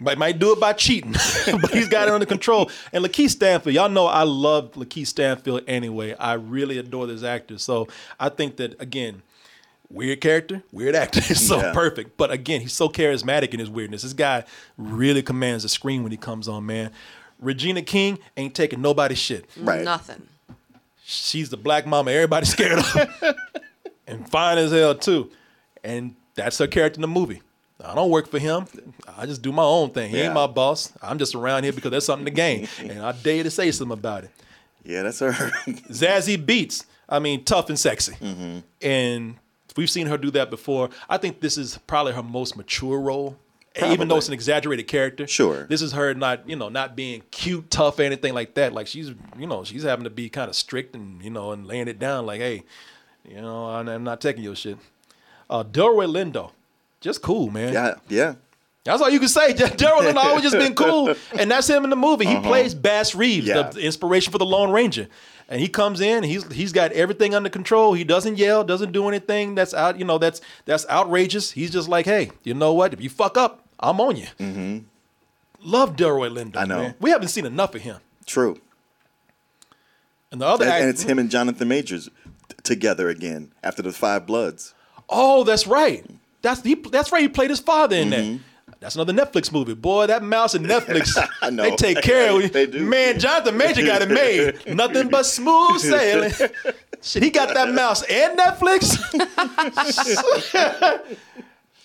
[0.00, 1.12] Might might do it by cheating,
[1.60, 2.70] but he's got it under control.
[2.92, 6.14] And LaKeith Stanfield, y'all know I love LaKeith Stanfield anyway.
[6.14, 7.58] I really adore this actor.
[7.58, 7.86] So
[8.18, 9.22] I think that again,
[9.90, 11.20] weird character, weird actor.
[11.28, 11.72] It's so Yeah.
[11.74, 12.16] perfect.
[12.16, 14.02] But again, he's so charismatic in his weirdness.
[14.02, 14.44] This guy
[14.78, 16.92] really commands the screen when he comes on, man.
[17.38, 19.48] Regina King ain't taking nobody's shit.
[19.56, 19.82] Right.
[19.84, 20.26] Nothing.
[21.04, 23.34] She's the black mama everybody's scared of.
[24.06, 25.30] and fine as hell too.
[25.82, 27.42] And that's her character in the movie.
[27.84, 28.66] I don't work for him.
[29.16, 30.10] I just do my own thing.
[30.10, 30.24] He Yeah.
[30.26, 30.92] ain't my boss.
[31.02, 32.68] I'm just around here because there's something to gain.
[32.78, 34.30] And I dare you to say something about it.
[34.84, 35.32] Yeah, that's her.
[35.90, 36.84] Zazie Beetz.
[37.08, 38.14] I mean, tough and sexy.
[38.80, 39.36] And
[39.76, 40.90] we've seen her do that before.
[41.08, 43.36] I think this is probably her most mature role.
[43.84, 45.26] Even though it's an exaggerated character.
[45.28, 45.64] Sure.
[45.66, 48.72] This is her not, you know, not being cute, tough, or anything like that.
[48.72, 51.66] Like she's, you know, she's having to be kind of strict and, you know, and
[51.66, 52.64] laying it down like, hey,
[53.28, 54.76] you know, I'm I'm not taking your shit.
[55.48, 56.50] Uh Delroy Lindo.
[57.00, 57.72] Just cool, man.
[57.72, 58.34] Yeah, yeah.
[58.84, 59.52] That's all you can say.
[59.52, 62.24] Delroy Lindo always just been cool, and that's him in the movie.
[62.26, 62.48] He Uh-huh.
[62.48, 63.62] plays Bass Reeves, Yeah.
[63.62, 65.06] the, the inspiration for the Lone Ranger,
[65.48, 66.22] and he comes in.
[66.24, 67.92] He's he's got everything under control.
[67.92, 69.98] He doesn't yell, doesn't do anything that's out.
[69.98, 71.50] You know, that's that's outrageous.
[71.52, 72.92] He's just like, hey, you know what?
[72.94, 74.26] If you fuck up, I'm on you.
[74.38, 74.78] Mm-hmm.
[75.62, 76.56] Love Delroy Lindo.
[76.56, 76.78] I know.
[76.82, 76.94] man.
[77.00, 77.98] We haven't seen enough of him.
[78.24, 78.58] True.
[80.32, 82.08] And the other and, act- and it's him and Jonathan Majors
[82.62, 84.74] together again after the Five Bloods.
[85.08, 86.06] Oh, that's right.
[86.42, 87.22] That's he, that's right.
[87.22, 88.32] He played his father in Mm-hmm.
[88.36, 88.40] that.
[88.80, 89.74] That's another Netflix movie.
[89.74, 91.64] Boy, that mouse and Netflix, I know.
[91.64, 92.48] they take care of you.
[92.48, 92.80] They do.
[92.86, 94.54] Man, Jonathan Major got it made.
[94.74, 96.32] Nothing but smooth sailing.
[97.02, 98.96] Shit, he got that mouse and Netflix.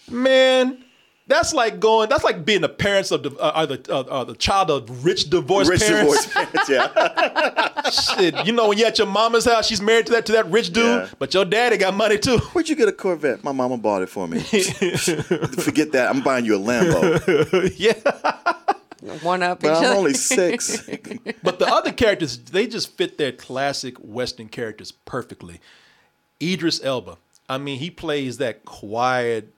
[0.09, 0.84] Man,
[1.27, 2.07] that's like going.
[2.09, 5.29] That's like being the parents of the uh, the, uh, uh, the child of rich
[5.29, 6.25] divorced Rich parents.
[6.27, 7.89] divorced parents, yeah.
[8.19, 10.49] Shit, you know when you at your mama's house, she's married to that to that
[10.51, 11.09] rich dude, Yeah.
[11.17, 12.37] but your daddy got money too.
[12.53, 13.43] Where'd you get a Corvette?
[13.43, 14.39] My mama bought it for me.
[14.39, 16.07] Forget that.
[16.09, 17.73] I'm buying you a Lambo.
[17.77, 17.93] yeah.
[19.21, 19.95] One up But each I'm other.
[19.95, 20.87] only six.
[21.43, 25.59] But the other characters, they just fit their classic Western characters perfectly.
[26.41, 27.17] Idris Elba.
[27.47, 29.53] I mean, he plays that quiet,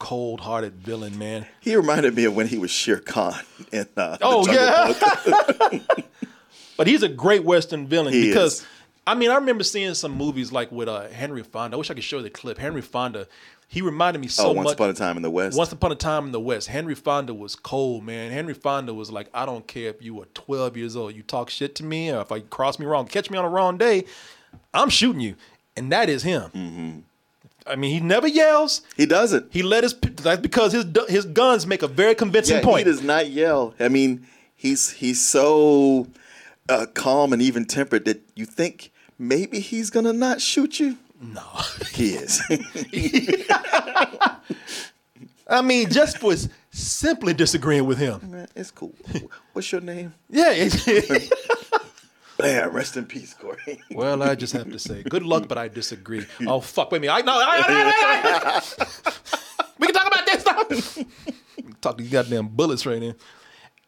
[0.00, 1.46] cold-hearted villain, man.
[1.60, 3.34] He reminded me of when he was Shere Khan
[3.70, 5.78] in uh, Oh, yeah.
[6.76, 8.66] But he's a great Western villain He because is.
[9.06, 11.76] I mean, I remember seeing some movies like with uh, Henry Fonda.
[11.76, 12.56] I wish I could show the clip.
[12.56, 13.26] Henry Fonda,
[13.68, 14.74] he reminded me so oh, Once much.
[14.76, 15.58] Upon a Time in the West.
[15.58, 18.32] Once Upon a Time in the West, Henry Fonda was cold, man.
[18.32, 21.50] Henry Fonda was like, I don't care if you were 12 years old, you talk
[21.50, 24.06] shit to me, or if I cross me wrong, catch me on a wrong day,
[24.72, 25.34] I'm shooting you.
[25.76, 26.50] And that is him.
[26.50, 26.98] Mm-hmm.
[27.70, 28.82] I mean, he never yells.
[28.96, 29.46] He doesn't.
[29.52, 32.78] He let his that's because his his guns make a very convincing yeah, point.
[32.78, 33.74] He does not yell.
[33.78, 36.08] I mean, he's he's so
[36.68, 40.98] uh, calm and even tempered that you think maybe he's gonna not shoot you.
[41.20, 41.42] No,
[41.92, 42.42] he is.
[45.48, 46.34] I mean, just for
[46.70, 48.30] simply disagreeing with him.
[48.30, 48.94] Man, it's cool.
[49.52, 50.14] What's your name?
[50.28, 50.68] Yeah.
[52.40, 52.72] Bam.
[52.72, 53.80] Rest in peace, Korey.
[53.90, 56.26] well, I just have to say, good luck, but I disagree.
[56.46, 57.08] Oh fuck with me.
[57.08, 57.32] I no.
[57.32, 59.12] I, I- I-
[59.78, 61.04] we can talk about this stuff.
[61.80, 63.14] talk these goddamn bullets right now.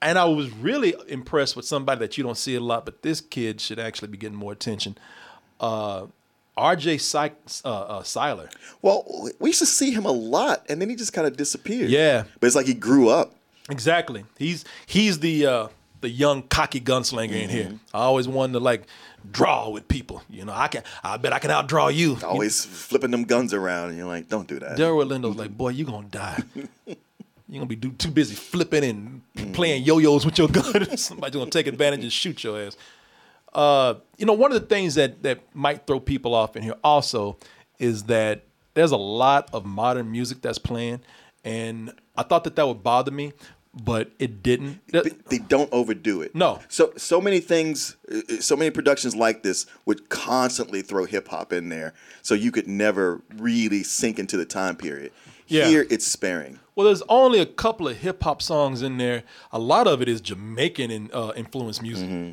[0.00, 3.20] And I was really impressed with somebody that you don't see a lot, but this
[3.20, 4.98] kid should actually be getting more attention.
[5.60, 6.06] Uh,
[6.56, 6.98] R.J.
[6.98, 7.32] Sy-
[7.64, 8.48] uh, uh, Cyler.
[8.82, 11.88] Well, we used to see him a lot, and then he just kind of disappeared.
[11.88, 12.24] Yeah.
[12.40, 13.34] But it's like he grew up.
[13.70, 14.24] Exactly.
[14.38, 15.68] He's he's the uh,
[16.02, 17.78] the young cocky gunslinger in here.
[17.94, 18.82] I always wanted to like
[19.30, 20.22] draw with people.
[20.28, 20.82] You know, I can.
[21.02, 22.18] I bet I can outdraw you.
[22.22, 24.76] Always flipping them guns around, and you're like, don't do that.
[24.76, 26.42] Delroy Lindo's like, boy, you're gonna die.
[27.48, 28.82] You're gonna be do, too busy flipping
[29.36, 30.96] and playing yo-yos with your gun.
[30.96, 32.78] Somebody's gonna take advantage and shoot your ass.
[33.52, 36.76] Uh, you know, one of the things that that might throw people off in here
[36.82, 37.36] also
[37.78, 41.00] is that there's a lot of modern music that's playing,
[41.44, 43.34] and I thought that that would bother me,
[43.74, 44.80] but it didn't.
[44.88, 46.34] They, they don't overdo it.
[46.34, 46.60] No.
[46.68, 51.52] So so many things, uh, so many productions like this would constantly throw hip hop
[51.52, 55.12] in there, so you could never really sink into the time period.
[55.46, 55.66] Yeah.
[55.68, 56.58] Here it's sparing.
[56.74, 59.22] Well, there's only a couple of hip hop songs in there.
[59.52, 62.32] A lot of it is Jamaican in, uh, influenced music, Mm-hmm.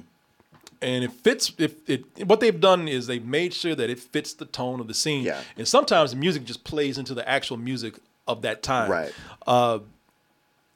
[0.81, 1.51] and it fits.
[1.57, 4.87] If it, what they've done is they've made sure that it fits the tone of
[4.87, 5.23] the scene.
[5.23, 5.41] Yeah.
[5.57, 7.95] And sometimes the music just plays into the actual music
[8.27, 8.89] of that time.
[8.89, 9.11] Right.
[9.45, 9.79] Uh,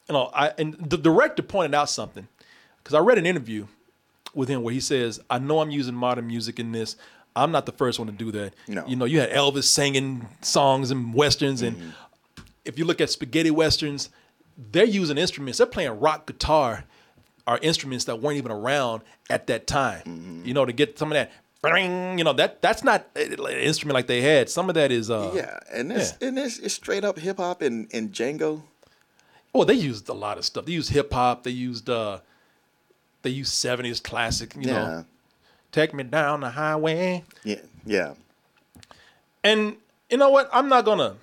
[0.08, 2.28] you know, I and the director pointed out something
[2.78, 3.66] because I read an interview
[4.34, 6.96] with him where he says, "I know I'm using modern music in this.
[7.36, 8.54] I'm not the first one to do that.
[8.68, 8.86] No.
[8.86, 11.90] You know, you had Elvis singing songs and westerns, and Mm-hmm.
[12.64, 14.10] if you look at spaghetti westerns,
[14.70, 15.58] they're using instruments.
[15.58, 16.84] They're playing rock guitar,
[17.46, 20.02] are instruments that weren't even around at that time.
[20.04, 20.44] Mm-hmm.
[20.46, 21.32] You know, to get some of that.
[21.60, 24.48] bring, You know that that's not an instrument like they had.
[24.50, 27.62] Some of that is uh yeah, and it's and it's, it's straight up hip hop
[27.62, 28.62] and, and Django.
[29.54, 30.66] Well, they used a lot of stuff.
[30.66, 31.44] They used hip hop.
[31.44, 32.18] They used uh,
[33.22, 34.54] they used seventies classic.
[34.56, 34.72] You Yeah.
[34.72, 35.04] know,
[35.70, 37.24] take me down the highway.
[37.44, 38.14] Yeah, yeah.
[39.44, 39.76] And
[40.10, 40.50] you know what?
[40.52, 41.16] I'm not gonna.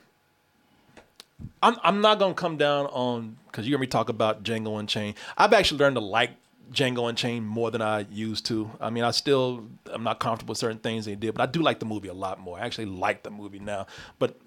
[1.62, 5.16] I'm I'm not gonna come down on because you hear me talk about Django Unchained.
[5.38, 6.32] I've actually learned to like
[6.72, 8.72] Django Unchained more than I used to.
[8.80, 11.62] I mean, I still I'm not comfortable with certain things they did, but I do
[11.62, 12.58] like the movie a lot more.
[12.58, 13.88] I actually like the movie now,
[14.20, 14.38] but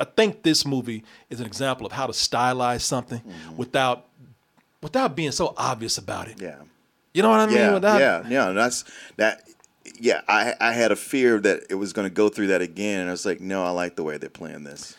[0.00, 3.56] I think this movie is an example of how to stylize something mm-hmm.
[3.56, 4.06] without
[4.82, 6.40] without being so obvious about it.
[6.40, 6.56] Yeah.
[7.14, 7.56] You know what I mean?
[7.56, 8.52] Yeah, Without- yeah, yeah.
[8.52, 8.84] That's
[9.16, 9.42] that.
[9.98, 13.00] Yeah, I I had a fear that it was going to go through that again,
[13.00, 14.96] and I was like, no, I like the way they're playing this.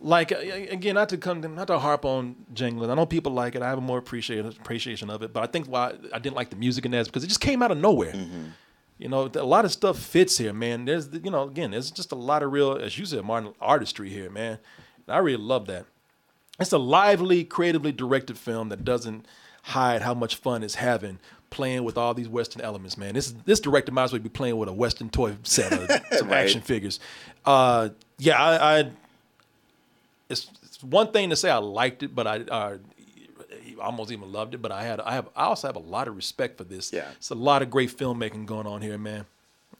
[0.00, 2.90] like again, not to come, not to harp on Django.
[2.90, 3.62] I know people like it.
[3.62, 6.50] I have a more appreciation appreciation of it, but I think why I didn't like
[6.50, 8.12] the music in that is because it just came out of nowhere.
[8.12, 8.44] Mm-hmm.
[9.00, 10.84] You know, a lot of stuff fits here, man.
[10.84, 14.10] There's, you know, again, there's just a lot of real, as you said, Martin, artistry
[14.10, 14.58] here, man.
[15.06, 15.86] And I really love that.
[16.60, 19.24] It's a lively, creatively directed film that doesn't
[19.62, 23.14] hide how much fun it's having playing with all these Western elements, man.
[23.14, 26.28] This this director might as well be playing with a Western toy set of some
[26.28, 26.44] Right.
[26.44, 27.00] action figures.
[27.46, 27.88] Uh,
[28.18, 28.90] yeah, I, I
[30.28, 32.76] it's, it's one thing to say I liked it, but I uh,
[33.80, 34.62] almost even loved it.
[34.62, 36.92] But I had I have I also have a lot of respect for this.
[36.92, 37.08] Yeah.
[37.16, 39.26] it's a lot of great filmmaking going on here, man.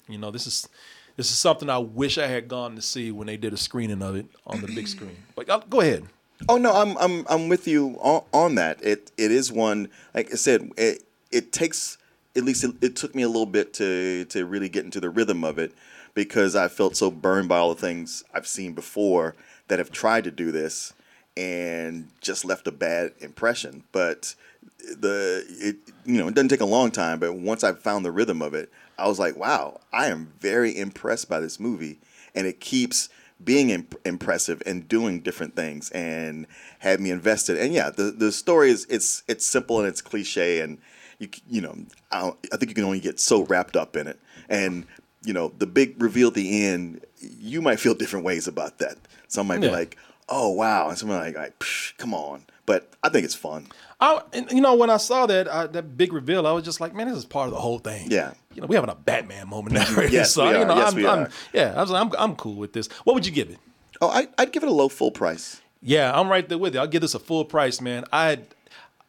[0.08, 0.68] You know, this is
[1.16, 4.02] this is something I wish I had gone to see when they did a screening
[4.02, 5.16] of it on the big screen.
[5.34, 6.06] But uh, go ahead.
[6.48, 8.82] Oh no, I'm I'm I'm with you on, on that.
[8.82, 10.70] It it is one like I said.
[10.76, 11.98] It it takes
[12.36, 15.10] at least it, it took me a little bit to to really get into the
[15.10, 15.72] rhythm of it
[16.14, 19.34] because I felt so burned by all the things I've seen before
[19.68, 20.92] that have tried to do this
[21.40, 23.82] and just left a bad impression.
[23.92, 24.34] But
[24.78, 28.12] the it you know it doesn't take a long time, but once I found the
[28.12, 31.98] rhythm of it, I was like, wow, I am very impressed by this movie,
[32.34, 33.08] and it keeps
[33.42, 36.46] being imp- impressive and doing different things and
[36.80, 37.56] had me invested.
[37.56, 40.78] And yeah, the the story is it's it's simple and it's cliche and
[41.18, 41.74] you you know
[42.12, 44.18] I, I think you can only get so wrapped up in it
[44.48, 44.86] and
[45.22, 48.96] you know the big reveal at the end you might feel different ways about that
[49.28, 49.98] some might be like
[50.30, 53.66] oh wow and someone like, like Psh, come on but i think it's fun
[54.02, 56.80] I, and, you know, when I saw that uh, that big reveal, I was just
[56.80, 58.10] like, man, this is part of the whole thing.
[58.10, 58.32] Yeah.
[58.54, 59.84] You know, we're having a Batman moment now.
[59.94, 60.10] Right?
[60.18, 60.64] Yes, so, we you are.
[60.64, 62.86] know, Yes, I'm, we I'm- yeah, I was like, I'm, I'm cool with this.
[63.04, 63.58] What would you give it?
[64.00, 66.80] oh I, i'd give it a low full price Yeah, I'm right there with you.
[66.80, 68.04] I'll give this a full price, man.
[68.10, 68.38] I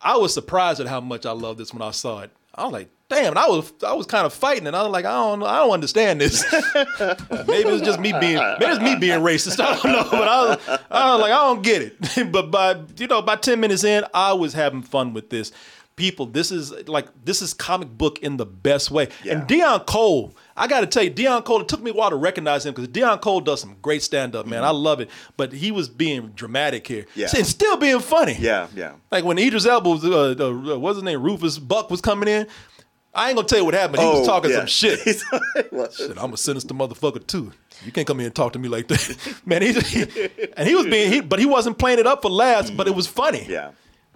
[0.01, 2.31] I was surprised at how much I love this when I saw it.
[2.53, 5.05] I was like, damn, I was I was kind of fighting and I was like,
[5.05, 6.43] I don't I don't understand this.
[6.53, 9.59] maybe it's just me being maybe it's me being racist.
[9.59, 10.07] I don't know.
[10.09, 12.31] But I was, I was like, I don't get it.
[12.31, 15.51] but by you know, by 10 minutes in, I was having fun with this.
[16.01, 19.07] People, this is like this is comic book in the best way.
[19.29, 21.61] And Deon Cole, I got to tell you, Deon Cole.
[21.61, 24.35] It took me a while to recognize him because Deon Cole does some great stand
[24.35, 24.63] up, man.
[24.63, 25.11] I love it.
[25.37, 27.27] But he was being dramatic here, Yeah.
[27.37, 28.35] and still being funny.
[28.39, 32.01] yeah yeah Like when Idris Elba, was, uh, uh, what's his name, Rufus Buck was
[32.01, 32.47] coming in.
[33.13, 33.99] I ain't gonna tell you what happened.
[34.01, 34.57] He was Oh, talking yeah.
[34.57, 34.99] some shit.
[35.93, 37.51] shit, I'm a sinister motherfucker too.
[37.85, 39.61] You can't come here and talk to me like that, man.
[39.61, 42.71] He, he- and he was being, he, but he wasn't playing it up for laughs.
[42.71, 43.45] But it was funny.
[43.47, 43.71] yeah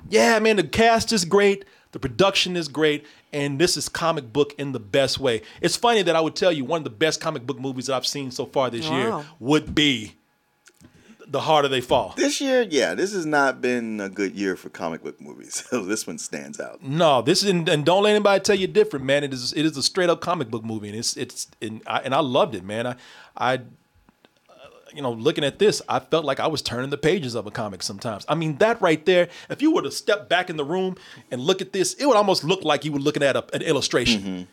[0.09, 1.65] Yeah, man, the cast is great,
[1.95, 5.41] the production is great, and this is comic book in the best way.
[5.61, 7.95] It's funny that I would tell you one of the best comic book movies that
[7.95, 10.15] I've seen so far this year would be
[11.25, 12.13] The Harder They Fall.
[12.17, 15.85] this year yeah this has not been a good year for comic book movies so
[15.85, 19.23] this one stands out No, this is and don't let anybody tell you different, man.
[19.23, 21.99] It is it is a straight up comic book movie, and it's it's and I,
[21.99, 22.85] and I loved it, man.
[22.87, 22.95] I
[23.37, 23.61] I
[24.95, 27.51] you know looking at this, I felt like I was turning the pages of a
[27.51, 28.25] comic sometimes.
[28.27, 29.29] I mean that right there.
[29.49, 30.95] If you were to step back in the room
[31.31, 33.61] and look at this, it would almost look like you were looking at a, an
[33.61, 34.21] illustration.
[34.21, 34.43] Mm-hmm.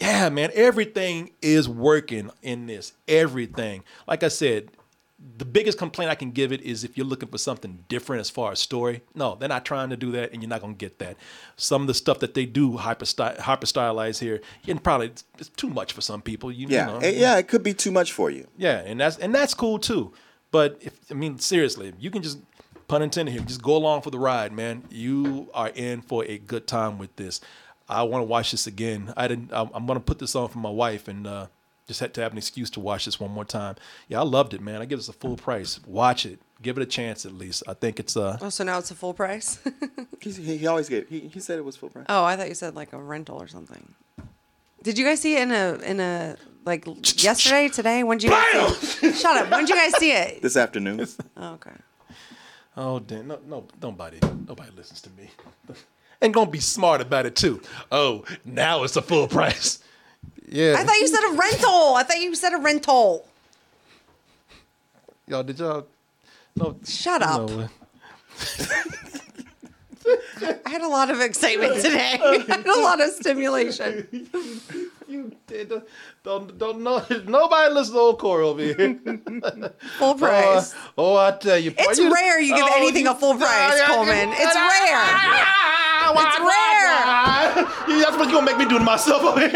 [0.00, 2.94] Yeah, man, everything is working in this.
[3.06, 3.84] Everything.
[4.08, 4.70] Like I said,
[5.36, 8.30] the biggest complaint I can give it is if you're looking for something different as
[8.30, 9.02] far as story.
[9.14, 11.16] No, they're not trying to do that, and you're not gonna get that.
[11.56, 15.08] Some of the stuff that they do hyper hyper stylize here, and probably
[15.38, 16.50] it's, too much for some people.
[16.50, 19.00] You, you yeah know, eh, yeah it could be too much for you yeah, and
[19.00, 20.12] that's and that's cool too.
[20.50, 22.38] But if I mean seriously, you can just
[22.88, 24.84] pun intended here, just go along for the ride, man.
[24.90, 27.40] You are in for a good time with this.
[27.88, 29.12] I want to watch this again.
[29.16, 29.52] I didn't.
[29.52, 31.46] I'm, I'm gonna put this on for my wife and uh,
[31.90, 33.74] just had to have an excuse to watch this one more time.
[34.06, 34.80] Yeah, I loved it, man.
[34.80, 35.80] I give this a full price.
[35.84, 36.38] Watch it.
[36.62, 37.64] Give it a chance at least.
[37.66, 39.58] I think it's uh Oh, so now it's a full price?
[40.20, 42.54] He, he always gave he, he said it was full price oh, I thought you
[42.54, 43.94] said like a rental or something.
[44.82, 46.36] Did you guys see it in a in a
[46.66, 46.84] Like
[47.24, 48.02] yesterday, today?
[48.04, 49.16] When did you guys see it?
[49.16, 49.50] Shut up.
[49.50, 50.42] When did you guys see it?
[50.42, 51.06] This afternoon.
[51.38, 51.72] Oh, okay.
[52.76, 53.26] Oh damn!
[53.26, 55.30] No, no, nobody, nobody listens to me.
[56.20, 57.62] And gonna be smart about it too.
[57.90, 59.80] Oh, now it's a full price.
[60.50, 60.74] Yeah.
[60.76, 61.94] I thought you said a rental.
[61.94, 63.26] I thought you said a rental.
[65.28, 65.86] y'all did y'all.
[66.56, 66.76] No.
[66.84, 67.48] Shut up.
[67.48, 67.68] No.
[70.66, 72.18] I had a lot of excitement today.
[72.22, 74.28] I had a lot of stimulation.
[75.06, 75.72] you did.
[76.24, 77.04] Don't don't know.
[77.26, 78.74] Nobody listens to old Korey over here.
[79.98, 80.74] Full oh, uh, price.
[80.98, 83.36] Oh, oh, I tell you, It's you- rare you give oh, anything you- a full
[83.36, 84.30] price, Coleman.
[84.32, 85.04] It's rare.
[86.12, 87.59] It's rare.
[87.88, 89.50] Yeah, That's what you gonna make me do to myself over here.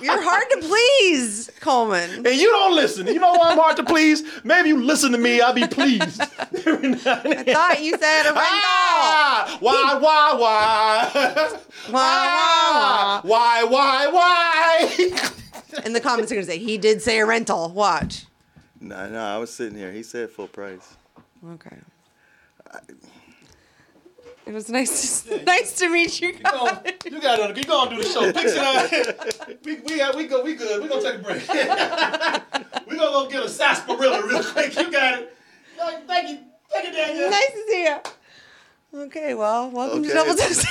[0.00, 2.26] You're hard to please, Coleman.
[2.26, 3.06] And you don't listen.
[3.06, 4.22] You know why I'm hard to please?
[4.44, 6.20] Maybe you listen to me, I'll be pleased.
[6.20, 6.26] I
[7.44, 8.40] thought you said a rental.
[8.42, 11.10] Ah, why, why, why?
[11.90, 14.06] Why, why, why, why?
[14.10, 15.32] why, why?
[15.84, 17.68] And the comments are gonna say he did say a rental.
[17.70, 18.26] Watch.
[18.80, 19.92] No, no, I was sitting here.
[19.92, 20.96] He said full price.
[21.52, 21.76] Okay.
[24.48, 25.24] It was nice.
[25.24, 26.32] To, nice to meet you.
[26.32, 26.80] Guys.
[27.04, 28.32] You got to you gonna do the show.
[28.32, 28.90] Fix it up.
[29.64, 30.82] We we uh, we go we good.
[30.82, 31.46] We gonna take a break.
[32.88, 34.74] we gonna go get a sarsaparilla real quick.
[34.74, 35.34] You got it.
[36.06, 36.38] Thank you,
[36.70, 37.28] thank you, Daniel.
[37.28, 37.96] Nice to see you.
[39.02, 40.64] Okay, well, welcome to Double Dose.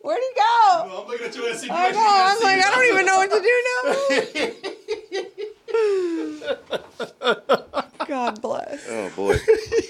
[0.00, 0.50] Where'd he go?
[0.82, 1.70] I'm looking at you and see.
[1.70, 2.02] I know.
[2.02, 3.40] I'm like, I don't even know what to
[7.22, 7.80] do now.
[8.14, 8.86] God bless.
[8.88, 9.36] Oh boy.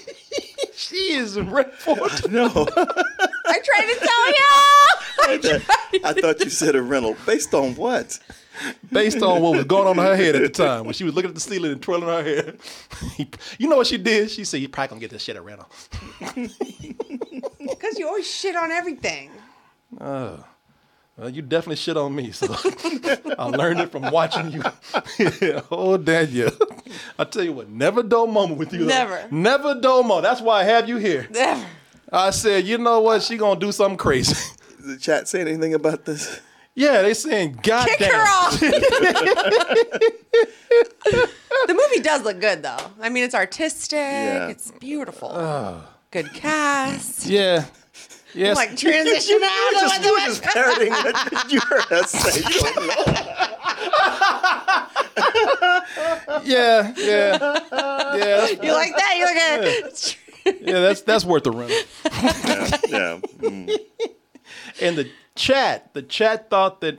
[0.74, 1.94] she is red for.
[2.30, 2.46] No.
[2.46, 4.50] I tried to tell you.
[5.26, 7.16] I thought- I thought you said a rental.
[7.26, 8.18] Based on what?
[8.90, 11.12] Based on what was going on in her head at the time when she was
[11.14, 12.54] looking at the ceiling and twirling her hair.
[13.58, 14.30] you know what she did?
[14.30, 15.68] She said, "You probably gonna get this shit at rental."
[17.60, 19.30] Because you always shit on everything.
[20.00, 20.42] Oh.
[21.16, 22.46] Well, you definitely shit on me, so
[23.38, 24.62] I learned it from watching you.
[25.70, 26.50] oh, Daniel.
[27.18, 28.80] I tell you what, never dull moment with you.
[28.80, 28.86] though.
[28.86, 29.28] Never.
[29.30, 30.24] Never dull moment.
[30.24, 31.26] That's why I have you here.
[31.30, 31.64] Never.
[32.12, 33.22] I said, you know what?
[33.22, 34.34] She gonna do something crazy.
[34.80, 36.40] Did the chat saying anything about this?
[36.76, 38.12] Yeah, they saying, God Kick damn.
[38.12, 38.60] her off.
[38.60, 39.94] the
[41.68, 42.76] movie does look good, though.
[43.00, 43.98] I mean, it's artistic.
[43.98, 44.48] Yeah.
[44.48, 45.30] It's beautiful.
[45.32, 45.88] Ah.
[46.10, 47.26] Good cast.
[47.26, 47.64] Yeah.
[48.34, 48.56] Yes.
[48.56, 49.70] Like transition out.
[49.70, 52.40] You were just, of you were the- just parroting what you heard us say.
[52.40, 53.04] You don't know.
[56.44, 57.38] Yeah, yeah,
[58.16, 58.48] yeah.
[58.62, 59.14] You like that?
[59.16, 59.36] You like
[59.86, 60.16] it?
[60.60, 61.76] yeah, that's that's worth the rental.
[62.88, 63.18] Yeah.
[63.38, 63.76] mm.
[64.80, 66.98] And the chat, the chat thought that,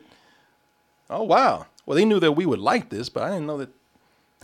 [1.10, 3.70] oh wow, well they knew that we would like this, but I didn't know that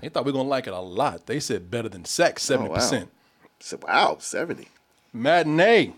[0.01, 1.25] they thought we are gonna like it a lot.
[1.25, 3.09] They said better than sex, Oh, seventy percent.
[3.59, 4.67] So, wow, 70.
[5.13, 5.93] Matinee,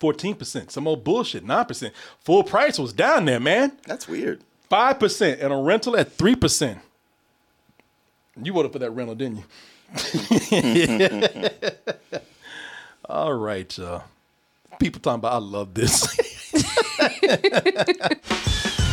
[0.00, 0.70] fourteen percent.
[0.72, 1.94] Some old bullshit, nine percent.
[2.20, 3.72] Full price was down there, man.
[3.86, 4.42] That's weird.
[4.74, 6.80] Five percent, and a rental at three percent.
[8.42, 9.44] You voted for that rental, didn't you?
[13.08, 14.00] All right, uh,
[14.80, 16.02] people talking about I love this.